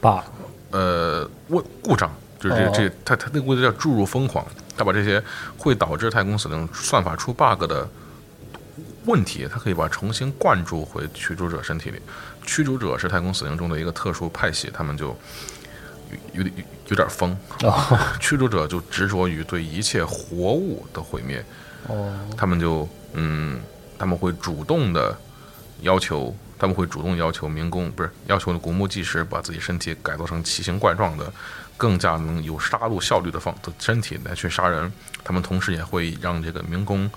[0.00, 0.20] bug
[0.70, 2.10] 呃问故障，
[2.48, 5.22] 就就是这哦这他他那个规则叫注入疯狂，他把这些
[5.58, 7.88] 会导致太空死灵算法出 bug 的
[9.04, 12.00] 问题，他可以把它重新灌注回驱逐者身体里。
[12.44, 15.08] 驱逐者是太空死灵中的一个特殊派系，他们就
[16.10, 16.54] 有有点
[16.88, 17.36] 有点疯。
[17.62, 21.44] 哦驱逐者就执着于对一切活物的毁灭，
[21.88, 23.60] 哦他们就嗯，
[23.98, 25.16] 他们会主动的
[25.80, 31.32] 要求，他们会主动要求民工不是要求古墓技师把自己身体改造成奇形怪状的、
[31.76, 34.92] 更加能有杀戮效率的方的身体来去杀人。
[35.22, 37.10] 他们同时也会让这个民工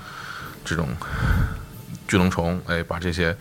[0.65, 0.89] 这种
[2.07, 3.35] 巨龙虫，哎，把这些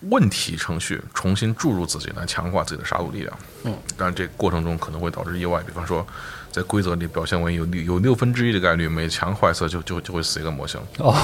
[0.00, 3.38] 问题程序重新注入自己，来强化自己的杀戮力量。
[3.64, 6.06] 嗯，当然这过程中可能会导致意外，比方说
[6.50, 10.80] 在规则里表现为有六有六分之一的概率每强坏色就就就会死一个模型。
[10.98, 11.14] 哦，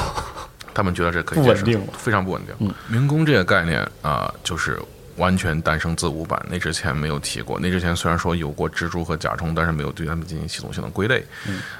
[0.74, 2.74] 他们觉得这可以接受不稳定，非常不稳定。
[2.88, 4.78] 民工这个概念啊、就是
[5.16, 7.58] 完全诞生自五版，那之前没有提过。
[7.60, 11.24] 那之前虽然说有过蜘蛛和甲虫，但是没有对它们进行系统性的归类。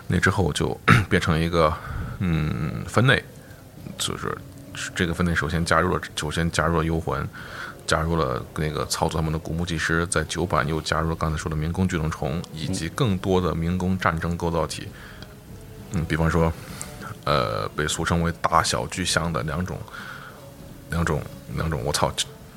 [0.07, 0.79] 那之后就
[1.09, 1.73] 变成一个
[2.19, 3.23] 嗯分类，
[3.99, 4.37] 就是
[4.95, 7.29] 这个分类首先加入了，首先加入了幽魂。
[7.85, 14.87] 加入了那个操作他们的古墓技师，在九版又加入了刚才说的民工巨龙虫，以及更多的民工战争构造体。
[15.91, 16.51] 嗯，比方说，
[17.25, 19.77] 呃，被俗称为大小巨象的两种，
[20.91, 21.21] 两种，
[21.57, 22.11] 两种，我操，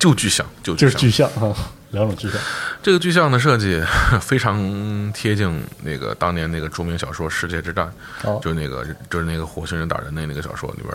[0.05, 1.01] 就就巨象，就这是象。
[1.01, 1.55] 巨象啊，
[1.91, 2.39] 两种巨象。
[2.83, 3.81] 这个巨象的设计
[4.21, 7.91] 非常贴近那个当年那个著名小说《世界之战》，
[8.29, 10.93] 哦就是那个就是那个火星人打人的那个小说里边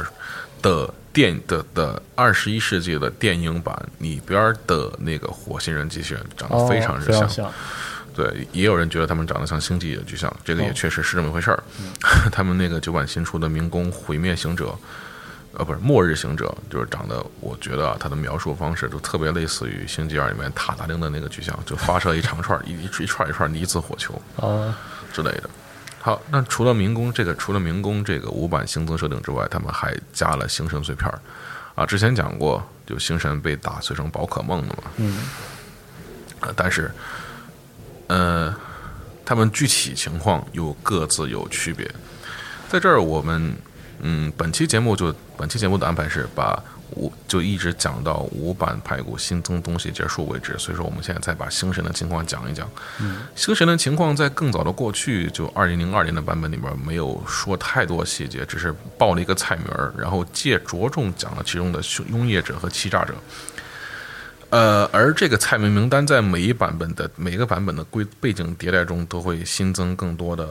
[0.63, 7.51] 的电的的二十一世纪的电影版里边的那个火星人机器人长得哦，非常之像。
[8.15, 11.63] 对，也有人觉得他们长得像星际的巨像，这个也哦确实是这么回事儿。
[12.31, 14.77] 他们那个九版新出的民工毁灭行者，
[15.53, 24.79] 呃，不是末日行者，就是长得，我觉得啊，他的描述方式就特别类似于《星际二》里面塔达灵的那个巨像，就发射一长串一一一串一串离子火球啊，
[25.13, 25.51] 之类的。
[26.01, 31.21] 好，那除了民工这个，除了民工这个五版新增设定之外，他们还加了星神碎片儿
[31.75, 31.85] 啊。
[31.85, 34.85] 之前讲过，就星神被打碎成宝可梦的嘛。
[34.97, 35.19] 嗯。
[36.41, 36.91] 啊，但是，
[38.07, 38.55] 呃，
[39.27, 41.87] 他们具体情况又各自有区别。
[42.71, 43.55] 在这儿，我们
[44.03, 46.63] 嗯，本期节目就本期节目的安排是把
[46.97, 52.69] 五就一直讲到五版排骨新增东西结束为止，所以说我们现在再把星神的情况讲一讲。
[53.37, 63.15] 星神的情况在更早的过去，就二零零二年的版本里面没有说太多细节，只是报了一个菜名，然后借着重讲了其中的拥业者和欺诈者。
[64.49, 70.49] 呃，而这个菜名名单在每一版本的每个版本的规背景迭代中都会新增更多的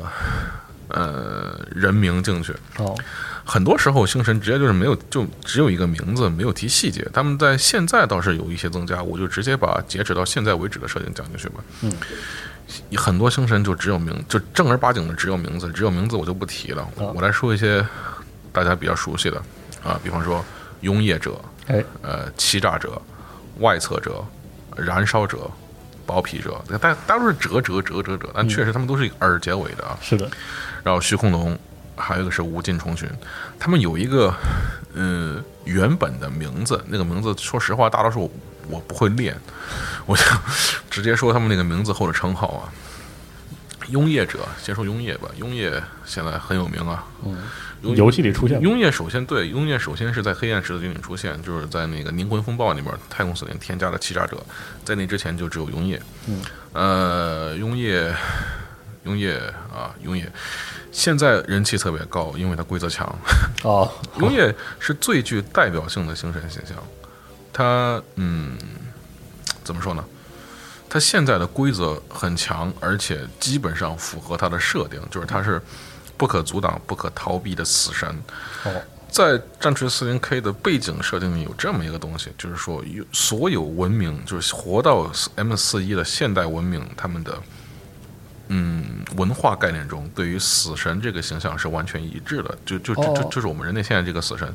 [0.88, 2.56] 呃人名进去。
[2.78, 2.98] 哦，
[3.50, 7.04] 很多时候星神直接就是没有，就只有一个名字，没有提细节。
[7.12, 11.56] 他们在现在倒是有一些增加，我就直接把截止到现在为止的设定讲进去吧。
[11.82, 11.92] 嗯，
[12.96, 16.84] 很多星神就只有名，就正儿八经的只有名字，只有名字我就不提了。
[16.84, 17.84] 啊我来说一些
[18.52, 19.42] 大家比较熟悉的
[19.84, 20.46] 啊，比方说
[20.82, 23.02] 拥业者，哎，呃，欺诈者、
[23.58, 24.24] 外侧者、
[24.78, 25.50] 燃烧者、
[26.06, 29.98] 包皮者，大大都是折折折折折，但确实他们都是以耳结尾的啊。
[30.02, 30.30] 是的，
[30.84, 31.58] 然后虚空龙，
[32.00, 33.10] 还有一个是无尽虫群，
[33.60, 34.34] 他们有一个
[34.94, 38.32] 嗯原本的名字，那个名字说实话大多数我
[38.70, 39.38] 我不会练，
[40.06, 40.24] 我就
[40.90, 42.72] 直接说他们那个名字或者称号啊。
[43.90, 45.28] 拥业者，先说拥业吧。
[45.38, 47.38] 拥业现在很有名啊，嗯。
[47.82, 48.60] 游戏里出现。
[48.60, 54.38] 过拥业首先对拥业首先是在黑暗十字军里出现，就是在那个灵魂风暴里面，太空死灵添加了欺诈者，
[54.84, 56.00] 在那之前就只有拥业。
[56.28, 56.42] 嗯，
[56.74, 58.14] 呃，拥业，
[59.06, 59.38] 拥业
[59.74, 60.30] 啊，拥业，
[60.92, 63.08] 现在人气特别高，因为它规则强。
[63.64, 66.76] 哦， 永野是最具代表性的星神形象，
[67.54, 68.58] 它嗯，
[69.64, 70.04] 怎么说呢？
[70.90, 75.62] 它现在的规则很强，而且基本上符合它的设定，就是它是
[76.18, 78.10] 不可阻挡、不可逃避的死神。
[78.66, 78.72] 哦，
[79.08, 87.38] 在战锤四零 K 的背景设定里有这么一个东西，就是说有所有文明，就是活到 M 四一的现代文明，他们的
[88.50, 92.58] 嗯文化概念中，对于死神这个形象是完全一致的。
[92.66, 94.54] 就就就就是我们人类现在这个死神，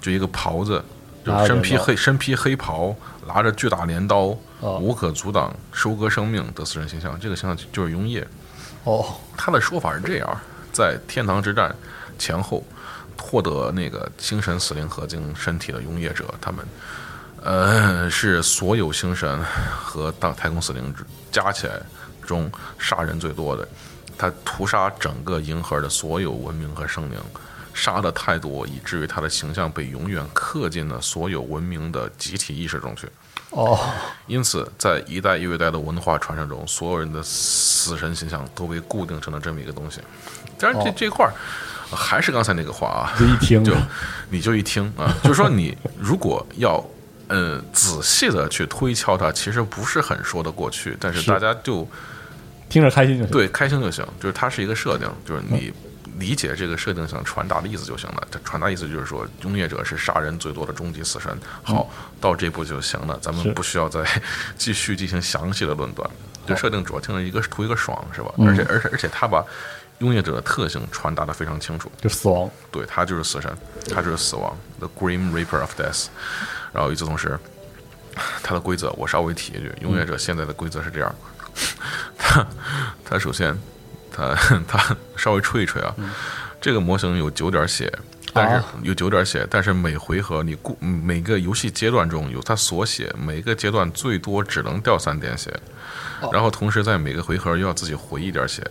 [0.00, 0.82] 就一个袍子，
[1.24, 7.18] 就身披黑身披黑袍，拿着巨大镰刀，哦无可阻挡收割生命的死神形象。
[7.20, 8.26] 这个形象就是永夜。
[8.84, 9.04] 哦，
[9.36, 10.40] 他的说法是这样：
[10.72, 11.74] 在天堂之战
[12.18, 12.64] 前后，
[13.18, 16.64] 获得那个星神死灵合金身体的永业者，他们
[17.42, 20.94] 呃是所有星神和大太空死灵
[21.30, 21.74] 加起来
[22.26, 23.66] 中杀人最多的。
[24.18, 27.18] 他屠杀整个银河的所有文明和生灵，
[27.74, 33.06] 杀的太多，以至于他的形象被永远刻进了所有文明的集体意识中去。
[33.50, 33.78] 哦，
[34.26, 40.00] 因此，在一代又一代的文化传承中，所有人的死神形象都被固定成了这么一个东西。
[40.58, 41.32] 当然，这哦这块儿
[41.94, 43.74] 还是刚才那个话啊，就一听就
[44.30, 46.82] 你就一听啊，就是说你如果要
[47.28, 51.86] 呃仔细的去推敲它，其实不是很说得过去，但是是大家就
[52.68, 53.32] 听着开心就行。
[53.32, 55.72] 对开心就行，就是它是一个设定，就是你。
[56.18, 58.26] 理解这个设定想传达的意思就行了。
[58.30, 61.38] 它传达意思就是说，终结者是杀人最多的终极死神。
[61.62, 61.90] 好，
[62.22, 64.02] 到这步就行了，咱们不需要再
[64.56, 66.08] 继续进行详细的论断。
[66.46, 68.32] 就设定主要听了一个图一个爽，是吧？
[68.38, 69.44] 而且而且而且他把
[70.00, 71.92] 终结者的特性传达的非常清楚。
[72.00, 72.50] 就死亡。
[72.72, 73.54] 对他就是死神，
[73.92, 76.06] 他就是死亡，The Grim Reaper of Death。
[76.72, 77.38] 然后与此同时，
[78.42, 81.14] 他的规则我稍微提一句，永远者现在的规则是这样：
[82.18, 82.46] 他
[83.04, 83.56] 他首先
[84.10, 84.34] 他
[84.66, 85.94] 他稍微吹一吹啊，
[86.60, 87.92] 这个模型有九点血。
[88.34, 95.58] 但是啊有九点血，但是每回合你固每个游戏阶段中有他所写，每个阶段最多只能掉三点血，
[96.30, 98.62] 然后同时在每个回合又要自己回一点血，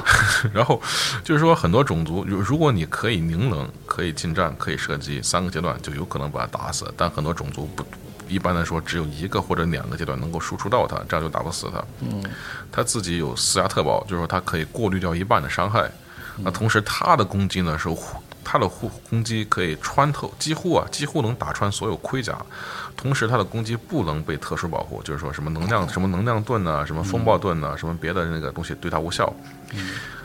[0.54, 0.80] 然后
[1.22, 7.84] 就是说很多种族，如如果你可以凝冷、可以近战、可以射击，三个阶段就有可能把他打死，但很多种族不。
[8.30, 11.84] 一般来说，只有一个或者两个阶段能够输出到它，这样就打不死它。
[12.00, 12.22] 嗯，
[12.70, 15.90] 他自己有四压特保，就是说它可以过滤掉一半的伤害。
[16.38, 22.38] 那同时，它的攻击呢是护，它的护攻击可以穿透，几乎啊几乎能打穿所有盔甲。
[22.96, 29.30] 同时，它的攻击不能被特殊保护，就是说什么能量什么能量盾呐、什么风暴盾呐、什么别的那个东西对它无效。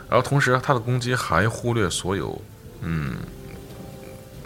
[0.08, 2.40] 然后同时，它的攻击还忽略所有
[2.80, 3.16] 嗯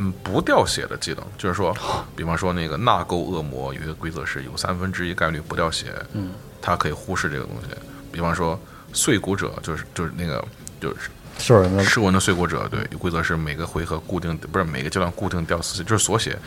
[0.03, 1.77] 嗯不掉血的技能，就是说，
[2.17, 6.33] 比方说那个纳垢恶魔有一个规则是有三分之一概率不掉血，嗯，
[6.63, 7.77] 它可以忽视这个东西。
[8.11, 8.59] 比方说
[8.95, 10.43] 碎骨者就是就是那个
[10.81, 16.39] 就是是人的噬魂的碎骨者，对，有规则是每个回合固定不是每个阶段固定掉四血，就是锁血，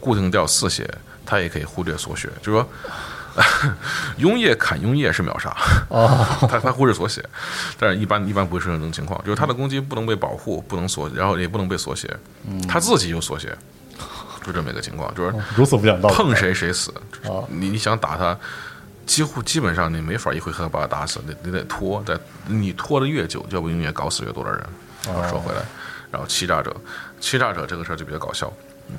[0.00, 0.88] 固定掉四血，
[1.26, 2.68] 它也可以忽略锁血，就是说。
[4.18, 5.56] 雍叶砍雍叶是秒杀，
[5.88, 7.24] 哦， 他他忽视锁血，
[7.78, 12.08] 但是一般一般不会出现这种情况，就是他的攻击不能被保护，不能锁，然后也不能被锁血，
[12.68, 13.56] 他自己就锁血，
[14.44, 16.14] 就这么一个情况，就是如此不讲道理。
[16.14, 16.92] 碰谁谁死
[17.24, 17.46] 哦。
[17.48, 18.36] 你你想打他，
[19.06, 24.60] 几乎基本上你没法一回合把他打死，你你得拖，在你拖的越久，要不永远搞死越多的人。
[25.08, 25.60] 哦说回来，
[26.12, 26.72] 然后欺诈者，
[27.20, 28.52] 欺诈者这个事儿就比较搞笑，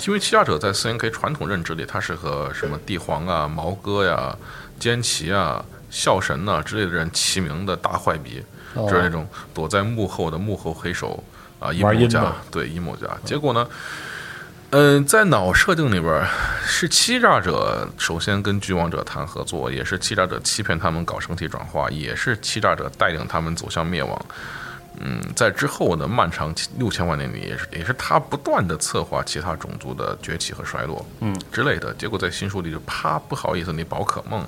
[0.08, 4.36] 因为欺诈者在四 N K 传统认知里，他是和什么帝皇啊、毛哥呀、
[4.80, 11.24] 奸奇啊、笑神呐、之类的人齐名的大坏逼，哦就是那种躲在幕后的幕后黑手
[11.60, 13.08] 啊，阴谋家对阴谋家。
[13.24, 13.68] 结果呢？
[14.76, 16.28] 嗯，在脑设定里边儿，
[16.66, 24.26] 是欺诈者首先跟巨王者谈合作，也是欺诈者欺骗他们搞生体转化，也是欺诈者带领他们走向灭亡。
[25.00, 31.94] 嗯，在之后的漫长六千万年里，也是也是他不断的策划其他种族的崛起和衰落，嗯之类的。
[31.96, 34.46] 结果在新书里就啪，不好意思，你宝可梦，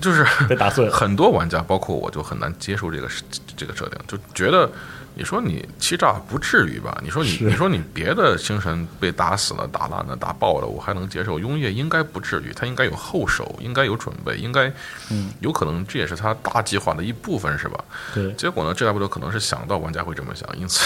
[0.00, 3.08] 就是被打碎了很多玩家，包括我，就很难接受这个
[3.56, 4.70] 这个设定，就觉得
[5.14, 6.96] 你说你欺诈不至于吧？
[7.02, 11.38] 你说你你说你别的星神被打死了、打烂了、打爆了，我还能接受。
[11.38, 14.72] 雍液应该不至于，他应该有后手，应该有准备，应该，
[15.10, 17.84] 嗯，有可能这也是他大计划的一部分，是吧？
[18.14, 20.84] 对，结果呢，JW 可能是想到玩家会这么想，因此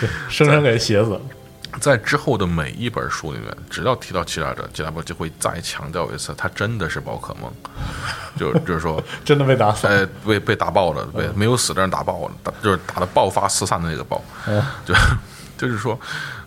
[0.00, 1.20] 对生生给写死了。
[1.80, 7.52] 在之后的每一本书里面，只要提到欺诈者吉拉伯就会再强调一次，他真的是宝可梦，
[8.38, 9.02] 就就是说。
[9.24, 14.62] 真的被打死被被打爆了，被没有死，但是打爆了，打就是打的爆发四散的那个爆，嗯。
[14.84, 14.94] 就
[15.56, 15.98] 就是说，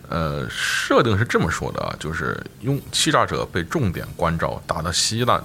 [0.08, 5.42] 呃，设定是这么说的啊，就是用欺诈者被重点关照，打的稀烂，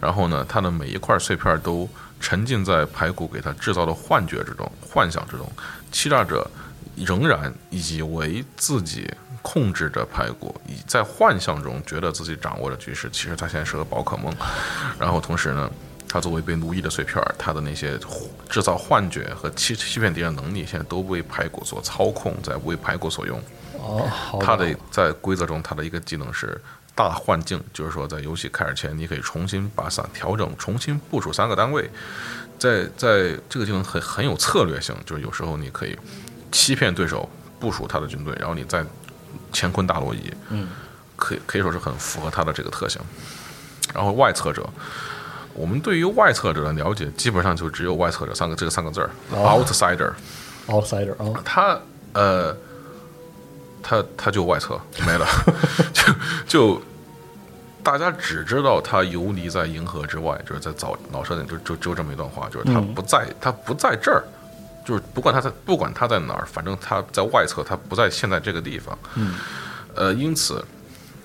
[0.00, 1.88] 然后呢，他的每一块碎片都
[2.18, 5.50] 沉浸在排骨给他制造的幻觉之中、幻想之中，
[5.92, 6.50] 欺诈者
[7.04, 9.12] 仍然以为自己。
[9.42, 14.34] 控制着排骨，以在幻象中觉得自己掌握着局势，其实他现在是个宝可梦。
[14.98, 15.70] 然后同时呢，
[16.08, 17.96] 他作为被奴役的碎片，他的那些
[18.50, 23.40] 制造幻觉和欺欺骗敌人能力，现在都被排骨所操控，在为排骨所用。
[23.74, 26.60] 哦，好他的在规则中，他的一个技能是
[26.96, 31.88] 大幻境，就是说在游戏开始前，你可以重新把伞调整，重新部署三个单位。
[32.58, 35.96] 在在这个技能很很有策略性，就是有时候你可以
[36.52, 37.28] 欺骗对手，
[37.58, 38.84] 部署他的军队，然后你再
[39.52, 40.32] 乾坤大挪移。
[40.50, 40.68] 嗯，
[41.16, 43.00] 可以可以说是很符合他的这个特性。
[43.94, 44.68] 然后外侧者，
[45.54, 50.12] 我们对于外侧者的了解，基本上就只有外侧者三个这个三个字 outsider。
[50.66, 51.80] outsider 啊，他
[52.12, 52.56] 呃，
[53.82, 55.26] 他他就外侧没了，
[55.94, 56.12] 就
[56.46, 56.82] 就
[57.82, 64.24] 大家只知道他游离在银河之外，就是在早脑设定就就只有这么一段话，就是他不在、他不在这儿，
[64.86, 68.96] 就是不管他在不管他在哪儿，反正他在外侧，他不在现在这个地方。
[69.16, 69.34] 嗯，
[69.96, 70.64] 呃，因此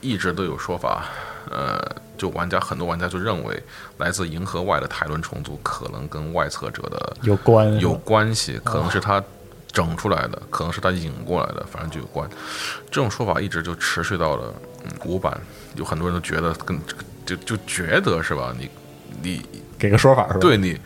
[0.01, 1.05] 一直都有说法，
[1.51, 1.80] 呃，
[2.18, 3.64] 就玩家很多玩家就认为
[3.99, 9.24] 来自银河外的泰伦虫族可能跟外侧者的有关有关系，可能是他
[9.72, 12.28] 整出来的，可能是他引过来的，反正就有关。
[12.89, 14.53] 这种说法一直就持续到了
[14.84, 15.39] 嗯五版，
[15.76, 16.78] 有很多人都觉得跟
[17.26, 18.53] 就就觉得是吧？
[18.57, 18.70] 你
[19.22, 19.45] 你
[19.78, 20.39] 给个说法是吧？
[20.39, 20.78] 对你，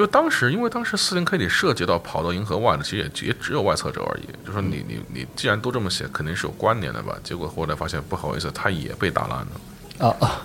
[0.00, 4.46] 就当时因为当时四零 K 里涉及到跑到银河外的，其实也也只有外侧者而已。
[4.46, 7.14] 就说你你你既然都这么写，肯定是有关联的吧？
[7.22, 10.08] 结果后来发现不好意思，它也被打烂了。
[10.08, 10.40] 啊啊，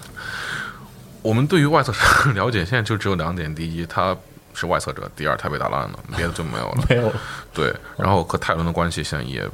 [1.22, 2.00] 我们对于外侧者
[2.36, 4.14] 了解现在就只有两点：第一，他
[4.54, 6.84] 是外侧者；第二，他被打烂了，别的就没有了。
[6.90, 7.10] 没有
[7.54, 9.50] 对，然后和泰伦的关系现在也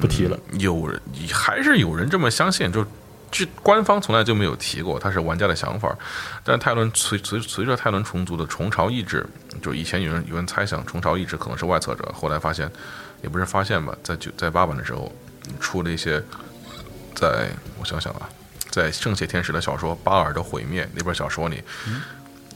[0.00, 0.36] 不提了。
[0.54, 1.00] 有人
[1.32, 2.84] 还是有人这么相信，就
[3.30, 5.96] 这官方从来就没有提过，他是玩家的想法。
[6.44, 9.26] 但是泰伦随随随着泰伦虫族的虫巢意志，
[9.62, 12.70] 就以前有人有人猜想虫巢意志可能是外侧者，后来发现
[13.22, 15.12] 也不是发现吧，在九在八版的时候
[15.60, 16.22] 出了一些，
[17.14, 17.48] 在
[17.78, 18.28] 我想想啊，
[18.70, 21.62] 在圣血天使的小说《巴尔的毁灭》那本小说里，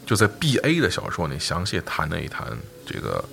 [0.07, 2.47] 就在 B A 的小说里详细谈了一谈
[2.87, 3.25] 这个。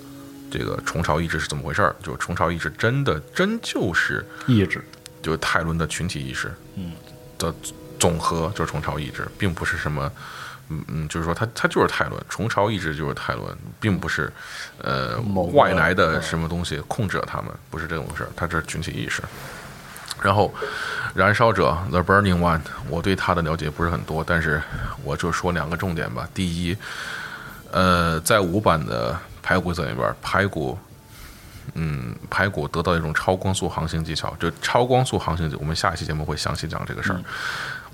[0.52, 1.94] 这个虫巢意志是怎么回事儿？
[2.02, 4.84] 就是虫巢意志真的真就是意志，
[5.22, 6.90] 就是泰伦的群体意识，嗯，
[7.40, 7.52] 的
[7.98, 10.08] 总和就是虫巢意志，并不是什么，
[10.68, 14.32] 嗯嗯，就是说他他就是泰伦，虫巢意志就是泰伦，并不是
[14.78, 15.18] 呃
[15.52, 19.22] 外来的什么东西控制了他们，不是这种事儿，它这是群体意识。
[20.22, 20.52] 然后，
[21.14, 22.60] 燃烧者 The Burning One，
[22.90, 24.60] 我对他的了解不是很多，但是
[25.02, 26.28] 我就说两个重点吧。
[26.34, 26.76] 第一，
[27.70, 30.78] 呃，在五版的排骨规则里边，排骨，
[31.74, 37.20] 嗯，排骨得到一种超光速航行技巧，就超光速航行，我们下一期节目会详细讲这个事儿。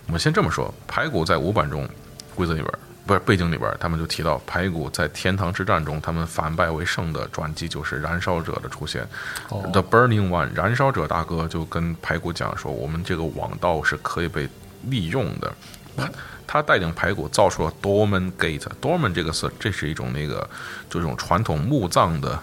[0.06, 1.88] 我们先这么说，排骨在五版中
[2.34, 2.72] 规则里边，
[3.06, 9.02] 不是背景里边，他们就提到排骨在天堂之战中，他们反败为胜的转机就是燃烧者的出现。
[9.48, 14.48] 哦 The Burning One，燃烧者大哥就跟排骨讲说，我们这个网道是可以被
[14.84, 15.52] 利用的。
[15.96, 16.10] 他
[16.46, 18.68] 他带领排骨造出了 Dorman Gate。
[18.80, 20.48] Dorman 这个词，这是一种那个，
[20.88, 22.38] 就这种传统墓葬的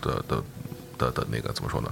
[0.00, 0.42] 的的
[0.98, 1.90] 的的那个怎么说呢？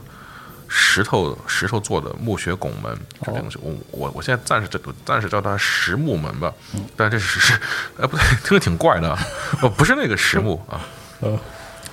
[0.74, 3.58] 石头石头做的墓穴拱门，就这东西。
[3.60, 6.50] 我我我现在暂时这暂时叫它石木门吧，
[6.96, 7.60] 但这是是，
[7.98, 9.18] 呃 不对，听着挺怪的啊，
[9.60, 10.80] 哦不是那个石木啊，
[11.20, 11.38] 呃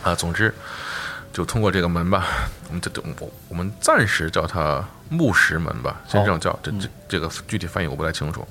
[0.01, 0.53] 啊，总之
[1.33, 2.25] 就通过这个门吧，
[2.69, 6.57] 我们这这我我们暂时叫它木石门吧，先这样叫。
[6.63, 8.47] 这这这个具体翻译我不太清楚。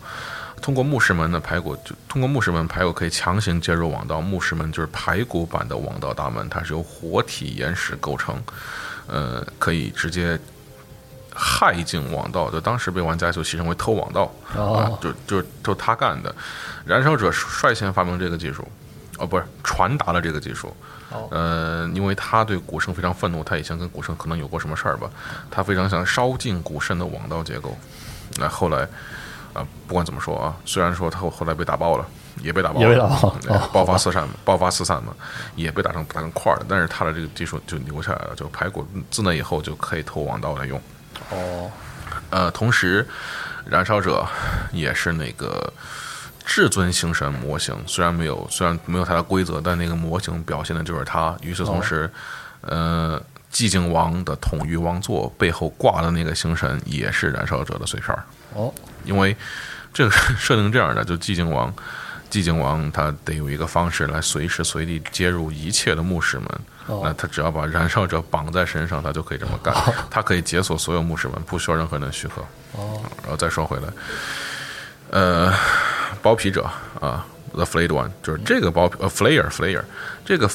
[0.59, 4.21] 通过牧师门的排骨，就通过牧师门排骨可以强行接入网道。
[4.21, 8.43] 牧师门就是排骨版的网道大门，它是由活体岩石构成，
[9.07, 10.39] 呃，可以直接
[11.35, 12.51] 害进网道。
[12.51, 14.25] 就当时被玩家就戏称为偷网道。
[14.53, 16.35] 啊哦，就就就他干的。
[16.85, 18.67] 燃烧者率先发明这个技术，
[19.19, 20.75] 哦，不是传达了这个技术。
[21.11, 25.09] 哦呃，因为他对古圣非常愤怒，他以前跟古圣可能有过什么事儿吧，
[25.51, 27.75] 他非常想烧尽古圣的网道结构。
[28.37, 28.87] 那后来，
[29.59, 32.07] 啊、不管怎么说啊，虽然说他后后来被打爆了，
[32.43, 35.13] 也被打爆了，也被打爆爆发四散，爆发四散嘛，
[35.57, 36.67] 也被打成打成块儿了。
[36.69, 40.81] 但是他的这个技术就留下来了，就排骨自那以后就可以偷网道来用。
[41.31, 41.71] 哦，
[42.31, 43.07] 呃，同时，
[43.67, 44.25] 燃烧者
[44.73, 45.73] 也是那个
[46.45, 51.37] 至尊星神模型，虽然没有虽然没有它的规则，但那个模型表现的就是它。
[51.43, 52.11] 与此同时，
[52.61, 53.21] 呃，
[53.53, 58.25] 寂静王的统御王座背后挂的那个星神也是燃烧者的碎片儿。
[58.55, 58.73] 哦，
[59.09, 59.37] 因为
[59.93, 61.75] 这个设定这样的，就寂静王，
[62.31, 66.47] 寂静王他得有一个方式来随时随地接入一切的牧师们。
[66.87, 69.75] 哦那他只要把燃烧者绑在身上，他就可以这么干。
[70.11, 72.41] 他可以解锁所有牧师门，不需要任何人的许可。
[72.73, 73.83] 哦，然后再说回来，
[75.11, 75.53] 呃，
[76.23, 76.65] 包皮者
[76.99, 79.83] 啊，The Flayed One，就是这个包皮呃 Flayer Flayer，
[80.25, 80.51] 这个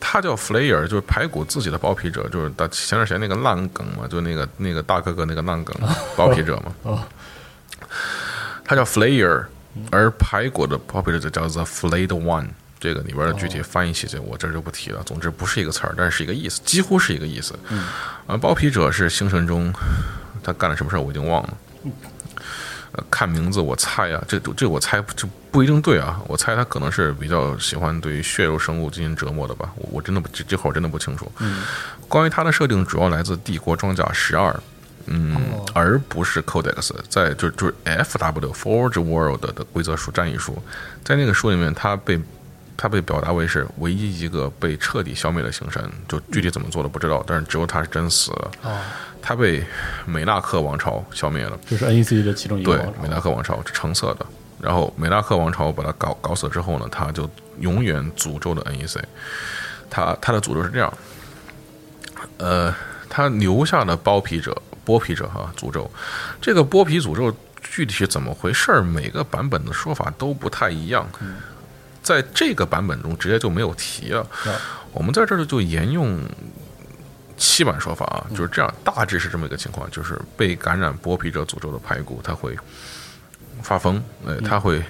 [0.00, 5.76] 他叫 Flayer，就是排骨自己的包皮者，就是他前段时间那个烂梗嘛，就那个那个大哥哥那个烂梗
[6.16, 7.06] 包皮者嘛，
[7.90, 9.44] 哦，他叫 Flayer，
[9.90, 12.48] 而排骨的包皮者就叫 The Flayed One。
[12.78, 15.02] 这个里边的具体翻译细节我这儿就不提了。
[15.04, 17.54] 总之不是一个词儿，但是是一个意思，几乎是一个意思。
[17.68, 17.84] 嗯，
[18.26, 19.70] 而包皮者是星神中
[20.42, 21.54] 他干了什么事儿我已经忘了。
[22.92, 31.30] 呃，看名字我猜啊，这这我猜这不一定对啊，我猜他可能是比较喜欢对于血肉生物进行折磨的吧，我我真的不这这会儿真的不清楚。
[31.40, 31.62] 嗯，
[32.08, 34.50] 关于他的设定主要来自《帝国装甲十二》，
[35.06, 35.36] 嗯，
[35.74, 40.60] 而不是 Codex，在就就是 F W Forge World 的规则书战役书，
[41.04, 42.20] 在那个书里面，他被
[42.76, 48.50] 他被表达为是唯一一个被彻底消灭的星神，就具体怎么做的不知道，但是只有他是真死了。
[48.62, 48.78] 哦，
[49.20, 49.64] 他被
[50.06, 51.58] 美纳克王朝消灭了。
[51.66, 54.26] 这是 NEC 的其中一个对王，朝美纳克王朝是橙色的。
[54.60, 57.28] 然后美纳克王朝把他搞搞死之后呢，他就
[57.60, 58.98] 永远诅咒了 NEC。
[59.88, 60.92] 他他的诅咒是这样，
[62.38, 62.72] 呃，
[63.10, 64.56] 他留下的剥皮者、
[64.86, 65.90] 剥皮者哈诅咒，
[66.40, 68.80] 这个剥皮诅咒具体是怎么回事儿？
[68.80, 71.06] 每个版本的说法都不太一样。
[72.02, 74.24] 在这个版本中直接就没有提啊。
[74.92, 76.18] 我们在这儿就沿用
[77.36, 82.56] 七版说法啊，就是这样，大致是这么一个情况：就是被感染剥皮者诅咒的排骨，他会
[83.62, 84.82] 发疯，哎，他会，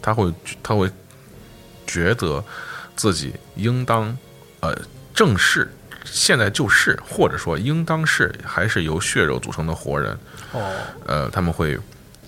[0.00, 0.32] 他会，
[0.62, 0.90] 他会
[1.86, 2.42] 觉得
[2.96, 4.16] 自己应当
[4.60, 4.76] 呃
[5.14, 5.70] 正是
[6.10, 10.18] 现在就是，或者说应当是还是由血肉组成的活人。
[10.52, 10.72] 哦，
[11.06, 11.78] 呃，他们会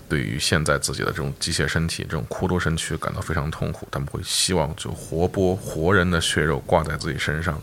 [0.09, 7.61] 对于现在自己的这种机械身体、这种骷髅身躯感到非常痛苦，他们会希望就活剥活人的血肉挂在自己身上，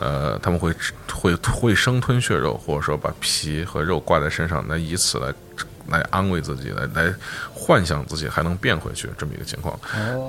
[0.00, 0.74] 呃，他们会
[1.12, 5.32] 会会生吞血肉，或者说把皮和肉挂在身上，那以此来
[5.88, 7.12] 来安慰自己，来来
[7.52, 9.78] 幻想自己还能变回去这么一个情况。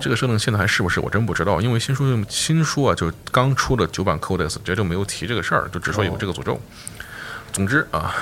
[0.02, 6.60] 这个设定现在还是不是我真不知道，因为新书新书啊，就是刚出的九版 Codex 直接就没有提这个事儿，就只说有这个诅咒。
[7.52, 8.14] 总之啊，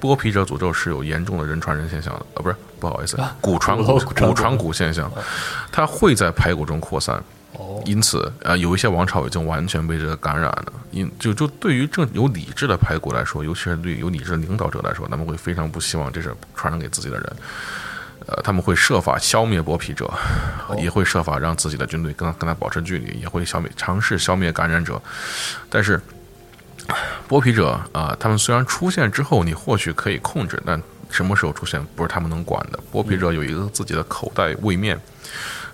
[0.00, 5.10] 剥皮者诅咒是有严重的人传人现象的，啊，不是，不好意思，骨传骨 骨头骨传骨现象，
[5.70, 7.22] 它会在排骨中扩散。
[7.58, 10.72] 哦，因此，呃，有一些王朝已经完全被这个感染了。
[10.90, 17.36] 因就就对于正有理智的排骨来说，尤其是对有理智的领导者来说，他们会非常不希望这事传染给自己的人。
[18.26, 20.10] 呃，他们会设法消灭剥皮者，
[20.78, 25.00] 也会设法让自己的军队跟他跟他保持距离，也会消灭尝试消灭感染者。
[25.70, 26.00] 但是，
[27.28, 32.78] 剥皮者啊、他们虽然出现之后，你或许可以控制，但什么时候出现不是他们能管的。
[32.92, 34.98] 剥皮者有一个自己的口袋位面，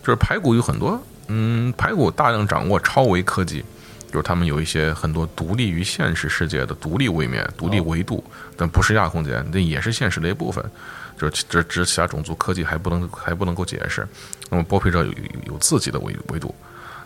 [0.03, 3.65] 就是排骨有很多，嗯，排骨大量掌握超维科技，
[4.11, 8.23] 就是他们有一些很多独立于现实世界的独立位面、独立维度，
[8.57, 10.65] 但不是亚空间，那也是现实的一部分。
[11.19, 14.07] 就是这这其他种族科技还不能还不能够解释。
[14.51, 16.53] 那么剥皮者有有有自己的维维度，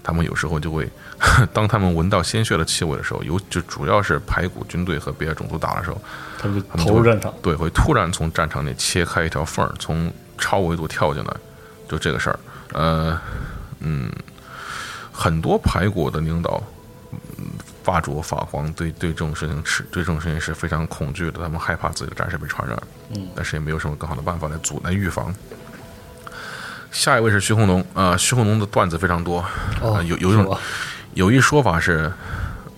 [0.03, 0.89] 他们有时候就会，
[1.53, 6.01] 当他们闻到鲜血的气味的时候，尤就主要是排骨军队和别的种族打的时候，
[6.39, 7.35] 他们投入战场。
[7.43, 11.37] 对，会突然从战场内切开一条缝儿，从超维度跳进来，
[11.87, 12.39] 就这个事儿。
[12.73, 13.21] 呃，
[13.81, 14.11] 嗯，
[15.13, 16.63] 很多排骨的领导，
[17.13, 17.45] 嗯，
[17.85, 22.77] 发灼发黄，对对这种事情是对这种事情是非常恐惧的，他们害怕自己的战士被传染，
[23.11, 25.35] 嗯，但是也没有什么更好的办法来阻来预防。
[26.91, 29.41] 下一位是徐宏龙啊、徐宏龙的段子非常多，
[29.83, 30.59] 哦呃有有一种
[31.15, 32.11] 有一说法是，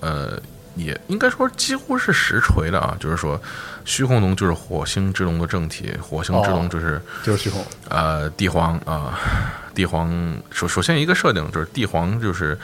[0.01, 0.41] 呃，
[0.75, 3.41] 也应该说几乎是实锤的啊，就是说
[3.89, 9.19] 虚空龙就是火星之龙的正体，火星之龙就是、就是虚空，呃帝皇啊、
[9.75, 10.13] 帝皇
[10.51, 12.59] 首首先一个设定就是帝皇就是。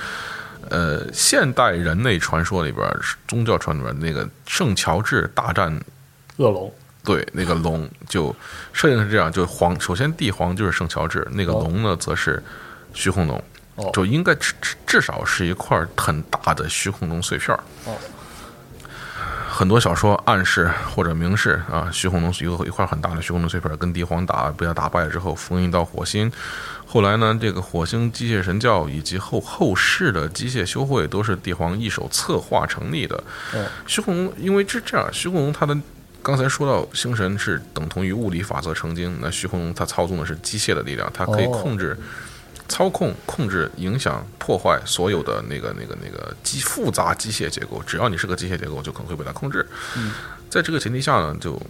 [0.70, 2.82] 呃，现代人类传说里边，
[3.28, 5.70] 宗教传说里边那个圣乔治大战
[6.38, 6.72] 恶龙
[7.04, 8.34] 对，那个龙就
[8.72, 12.42] 设定是这样，就皇首先帝皇就是圣乔治，那个哦龙呢则是
[12.94, 13.44] 虚空龙，
[13.74, 17.62] 哦就应该至至至少是一块很大的虚空龙碎片儿。
[17.84, 17.94] 哦
[19.56, 26.30] 很多小说暗示或者明示啊，虚空龙是一个一块很大的虚空龙碎片，跟帝皇打被他打败之后封印到火星。
[26.84, 33.16] 后来呢，这个火星机械神教以及后后世的机械修会都是帝皇一手策划成立的。
[33.52, 35.78] 哦虚空龙因为是这样，虚空龙它的
[36.20, 41.96] 刚才说到星神是等同于物理法则成精，那虚空龙它操纵的是机械的力量，他可以哦控制、
[42.68, 47.82] 操控、控制、影响、破坏所有的那个、那个、那个机复杂机械结构。
[47.86, 49.66] 只要你是个机械结构，就可能会被它控制。
[50.48, 51.60] 在这个前提下呢，就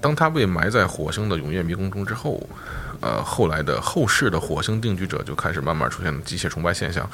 [0.00, 2.40] 当它被埋在火星的永夜迷宫中之后，
[3.00, 7.08] 呃，后来的后世的火星定居者就开始慢慢出现了机械崇拜现象。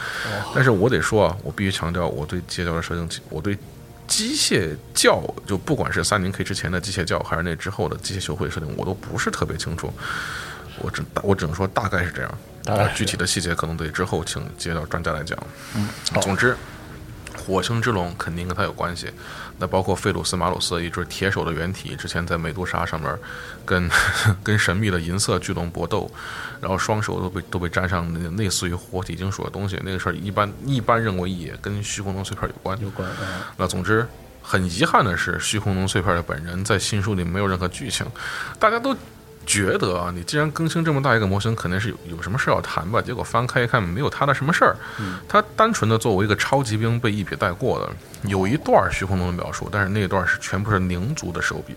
[0.55, 3.57] 但是我得说啊，我必须强调，我对机械教的设定，我对
[4.07, 9.93] 机械教，就不管是三零 K 之前的机械教，还是那之后的机械修会设定，我都不是特别清楚。
[10.79, 12.39] 我只我只能说大概是这样，
[12.95, 15.39] 具体的细节可能得之后请接到专家来讲。
[15.75, 15.89] 嗯
[16.21, 16.57] 总之，
[17.37, 19.11] 火星之龙肯定跟他有关系。
[19.59, 23.11] 那包括费鲁斯马鲁斯，一只铁手的原体，之前在美杜莎上面
[23.65, 23.91] 跟
[24.45, 26.11] 跟神秘的银色巨龙搏斗，
[26.61, 32.79] 然后双手都被都被沾上那个类似于活体金属的东西，那个事儿一般一般认为也跟虚空龙碎片有关。
[32.83, 33.17] 有关啊，
[33.57, 34.07] 那总之，
[34.43, 38.07] 很遗憾的是，虚空龙碎片的本人在新书里没有任何剧情，
[38.59, 38.95] 大家都
[39.47, 43.01] 觉得啊，你既然更新这么大一个模型，肯定是有有什么事要谈吧？
[43.01, 44.77] 结果翻开一看，没有他的什么事儿，
[45.29, 48.29] 他单纯的作为一个超级兵被一笔带过的。
[48.29, 51.75] 有一段虚空龙的描述，但是那一段是全部是灵族的手笔，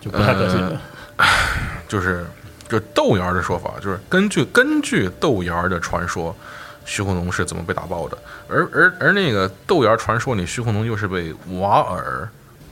[0.00, 0.78] 就不太可信。
[1.88, 2.26] 就是
[2.68, 6.36] 就是豆芽儿的说法，就是根据根据豆芽儿的传说，
[6.84, 8.18] 虚空龙是怎么被打爆的，
[8.48, 12.28] 而而而那个豆芽儿传说里，虚空龙又是被瓦尔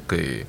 [0.06, 0.44] 给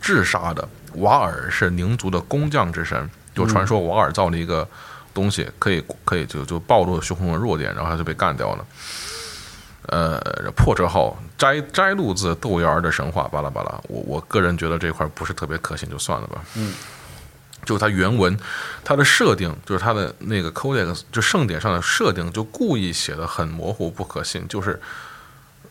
[0.00, 0.66] 治杀的。
[0.94, 4.68] 瓦尔是宁族的工匠之神，就传说瓦尔造了一个
[5.14, 8.64] 东西，可以可以就就暴露虚空的弱点，然后他就被干掉了。
[9.86, 10.20] 呃
[10.54, 13.80] 破折号摘摘录自窦娥的神话，巴拉巴拉。
[13.88, 16.42] 我我个人觉得这块不是特别可信，就算了吧。
[16.54, 16.74] 嗯，
[17.64, 18.38] 就是它原文
[18.84, 24.80] 它的设定，就是它的那个 codex 就圣典上的设定，就故意写的很模糊不可信，就是。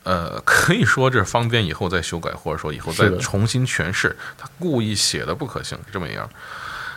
[0.04, 6.30] 呃，可以说这方便以后再修改，或者说以后再重新诠释，他故意写的不可信，是这么一样。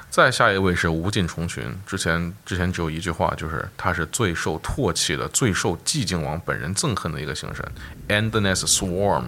[0.08, 7.66] 再下一位是无尽虫群，之前之前只有一句话，就是他是最受唾弃的、最受寂静王本人憎恨的一个星神
[8.08, 9.24] ，Endless Swarm。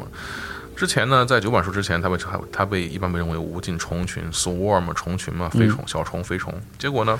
[0.76, 6.52] 之前呢，在九版书之前，他被他他被一般被认为无尽虫群，Swarm 虫群嘛，飞虫、小虫、飞虫。
[6.78, 7.18] 结果呢，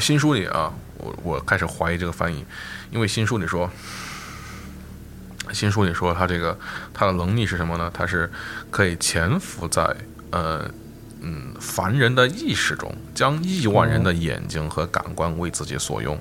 [0.00, 2.44] 新书里啊，我我开始怀疑这个翻译，
[2.90, 3.70] 因为新书里说，
[5.56, 6.56] 新书里说他这个
[6.92, 7.90] 他的能力是什么呢？
[7.94, 8.30] 他是
[8.70, 9.82] 可以潜伏在
[10.30, 10.70] 呃
[11.22, 16.20] 嗯凡人的意识中，将亿万人的眼睛和感官为自己所用，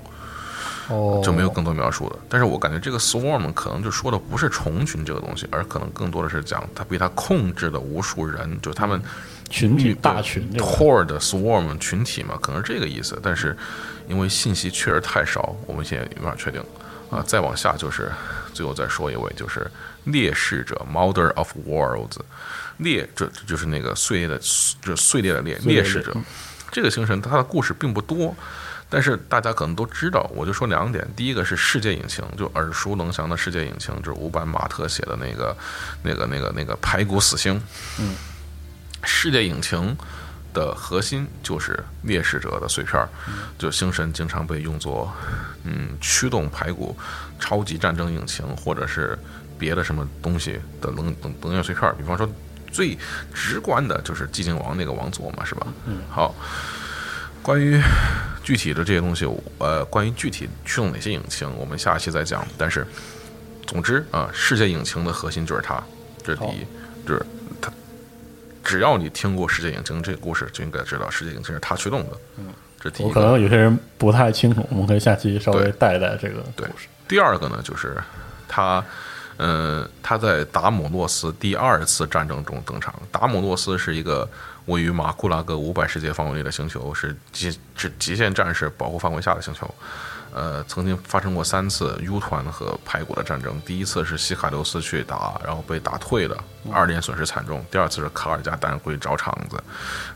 [0.87, 2.17] 哦，就没有更多描述了。
[2.29, 9.01] 但是我感觉这个 swarm 可能就说的不是虫群这个东西，而可能更多的是讲他被他控制的无数人，就他们
[9.49, 13.19] 群体大群这个 horde swarm 群体嘛，可能是这个意思。
[13.21, 13.55] 但是
[14.07, 16.63] 因为信息确实太少，我们现在没法确定
[17.09, 17.21] 啊。
[17.27, 18.09] 再往下就是
[18.55, 19.69] 最后再说一位，就是
[20.05, 22.17] 猎噬者 Mother of Worlds，
[22.77, 26.15] 猎这这就是那个碎裂的，就是碎裂的猎猎噬者。
[26.71, 28.33] 这个星神它的故事并不多。
[28.87, 31.05] 但是大家可能都知道，我就说两点。
[31.15, 35.57] 第一个是世界引擎，就耳熟能详的世界引擎，就是伍版马特写的那个、
[36.03, 37.59] 那个、那个、那个排骨死星。
[37.99, 38.15] 嗯，
[39.03, 39.97] 世界引擎
[40.55, 43.07] 的核心就是猎食者的碎片儿，
[43.59, 45.13] 就星神经常被用作
[45.65, 46.97] 嗯驱动排骨
[47.39, 49.15] 超级战争引擎或者是
[49.59, 51.93] 别的什么东西的能能能源碎片儿。
[51.95, 52.27] 比方说
[52.71, 52.97] 最
[53.33, 55.67] 直观的就是寂静王那个王座嘛，是吧？
[55.85, 56.33] 嗯，好。
[57.43, 57.79] 关于
[58.43, 59.23] 具体的这些东西，
[59.59, 62.43] 呃，关于具体驱动哪些引擎，我们下期再讲。
[62.57, 62.87] 但是，
[63.67, 65.79] 总之啊，世界引擎的核心就是它，
[66.23, 66.65] 这是第一，
[67.07, 67.25] 就是它。
[68.65, 72.17] 只要你听过世界引擎这个故事，就应该知道世界引擎是他驱动的。
[72.37, 72.47] 嗯，
[72.81, 73.13] 这第一我。
[73.13, 76.87] 可能有些人不太清楚，我们可以下期稍微带一带这个故事。
[77.07, 77.95] 第二个呢，就是
[78.47, 78.83] 他，
[79.37, 82.93] 呃，他在达姆诺斯第二次战争中登场。
[83.11, 84.27] 达姆诺斯是一个
[84.65, 89.71] 位于马库拉格五百世界范围内的星球，是极是极限战士保护范围下的星球。
[90.35, 93.57] 呃，曾经发生过三次 U 团和排骨的战争。
[93.65, 96.37] 第一次是西卡留斯去打，然后被打退了，
[96.73, 97.65] 二连损失惨重。
[97.71, 99.63] 第二次是卡尔加丹回找场子，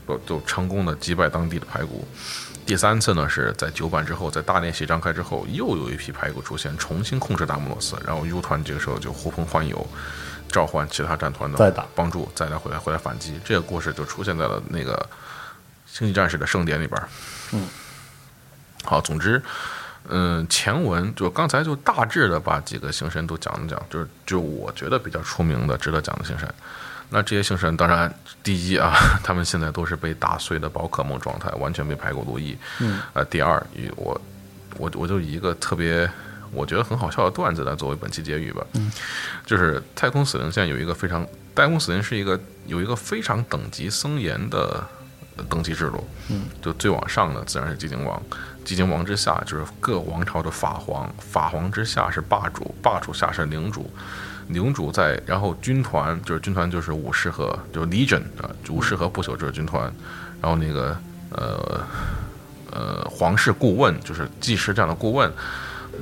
[0.06, 2.06] 都都成功的击败当地的排骨。
[2.66, 9.86] 第三次呢是在九版之后，在大练习张开之后，又有一批排骨出现，重新控制达摩罗斯，然后 U 团这个时候就呼朋唤友，
[10.50, 13.40] 召唤其他战团的帮助，再来回来回来反击。
[13.42, 15.08] 这个故事就出现在了那个
[15.86, 17.02] 星际战士的盛典里边。
[17.52, 17.66] 嗯，
[18.84, 19.42] 好，总之，
[20.08, 26.52] 嗯，前文就刚才就大致的把几个星神都讲了讲，就是就我觉得比较出名的、值得讲的星神。
[27.12, 28.12] 那这些星神，当然
[28.42, 32.56] 第一啊， 他们现在都是被打碎的宝可梦状态，完全被排骨奴役。
[32.78, 34.20] 嗯，呃，第二，以我
[34.76, 36.08] 我我就以一个特别
[36.52, 38.64] 我觉得很好笑的段子来作为本期结语吧。
[38.74, 38.90] 嗯，
[39.44, 44.86] 就是太空死灵现在有一个非常，太空死灵是一个有一个非常等级森严的
[45.36, 46.08] 呃等级制度。
[46.28, 48.22] 嗯，就最往上的自然是寂静王，
[48.64, 53.90] 寂静王之下就是各王朝的法皇，法皇之下是霸主，霸主下是领主。
[54.48, 59.84] 领主在，然后军团就是军团就是武士和就是 Legion 啊，武士和不朽者军团，
[60.42, 60.96] 然后那个
[61.30, 61.80] 呃
[62.72, 65.32] 呃皇室顾问就是技师这样的顾问，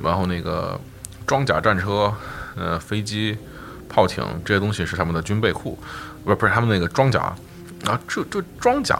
[0.01, 0.79] 然后那个
[1.27, 2.11] 装甲战车、
[2.55, 3.37] 呃飞机、
[3.87, 5.77] 炮艇这些东西是他们的军备库，
[6.23, 7.19] 不是不是他们那个装甲，
[7.85, 8.95] 啊这这装甲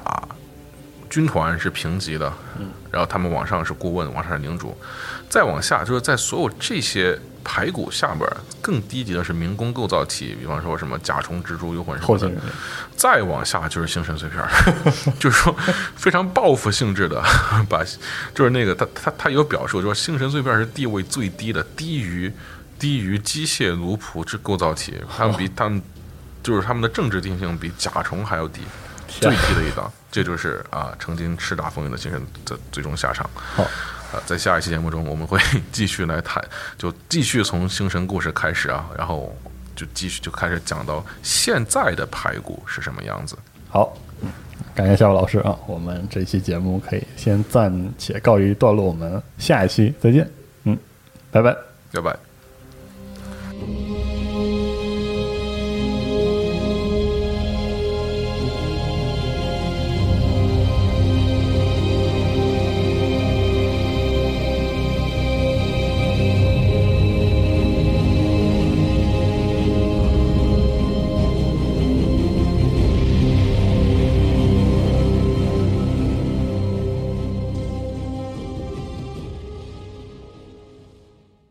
[1.10, 2.31] 军团是平级的，
[2.91, 4.77] 然后他们往上是顾问，往上是领主，
[5.30, 8.30] 再往下就是在所有这些排骨下边
[8.61, 12.31] 更低级的是民工构造体，比方说什么甲虫、蜘蛛、幽魂什么的
[12.95, 14.49] 再往下就是星神碎片儿，
[15.19, 15.56] 就是说
[15.95, 17.22] 非常报复性质的
[17.68, 17.84] 把，
[18.36, 22.31] 就是那个他他他有表述，说星神碎片是地位最低的，低于
[22.77, 25.81] 低于机械奴仆之构造体，他们比他们
[26.44, 28.61] 就是他们的政治定性比甲虫还要低，
[29.10, 33.30] 最低的一档，这就是啊曾经叱咤风云的星神的最终下场。
[33.34, 35.40] 好，啊，在下一期节目中，我们会
[35.72, 36.44] 继续来谈，
[36.77, 39.36] 就继续从星神故事开始啊，然后
[39.76, 43.38] 就继续就开始讲到现在的排骨是什么样子。
[43.69, 44.30] 好，嗯，
[44.73, 50.30] 感谢夏武老师啊，我们这期节目可以先暂且告一段落，我们下一期再见，
[50.64, 50.77] 嗯，
[51.31, 51.56] 拜拜。
[51.91, 52.15] 拜拜。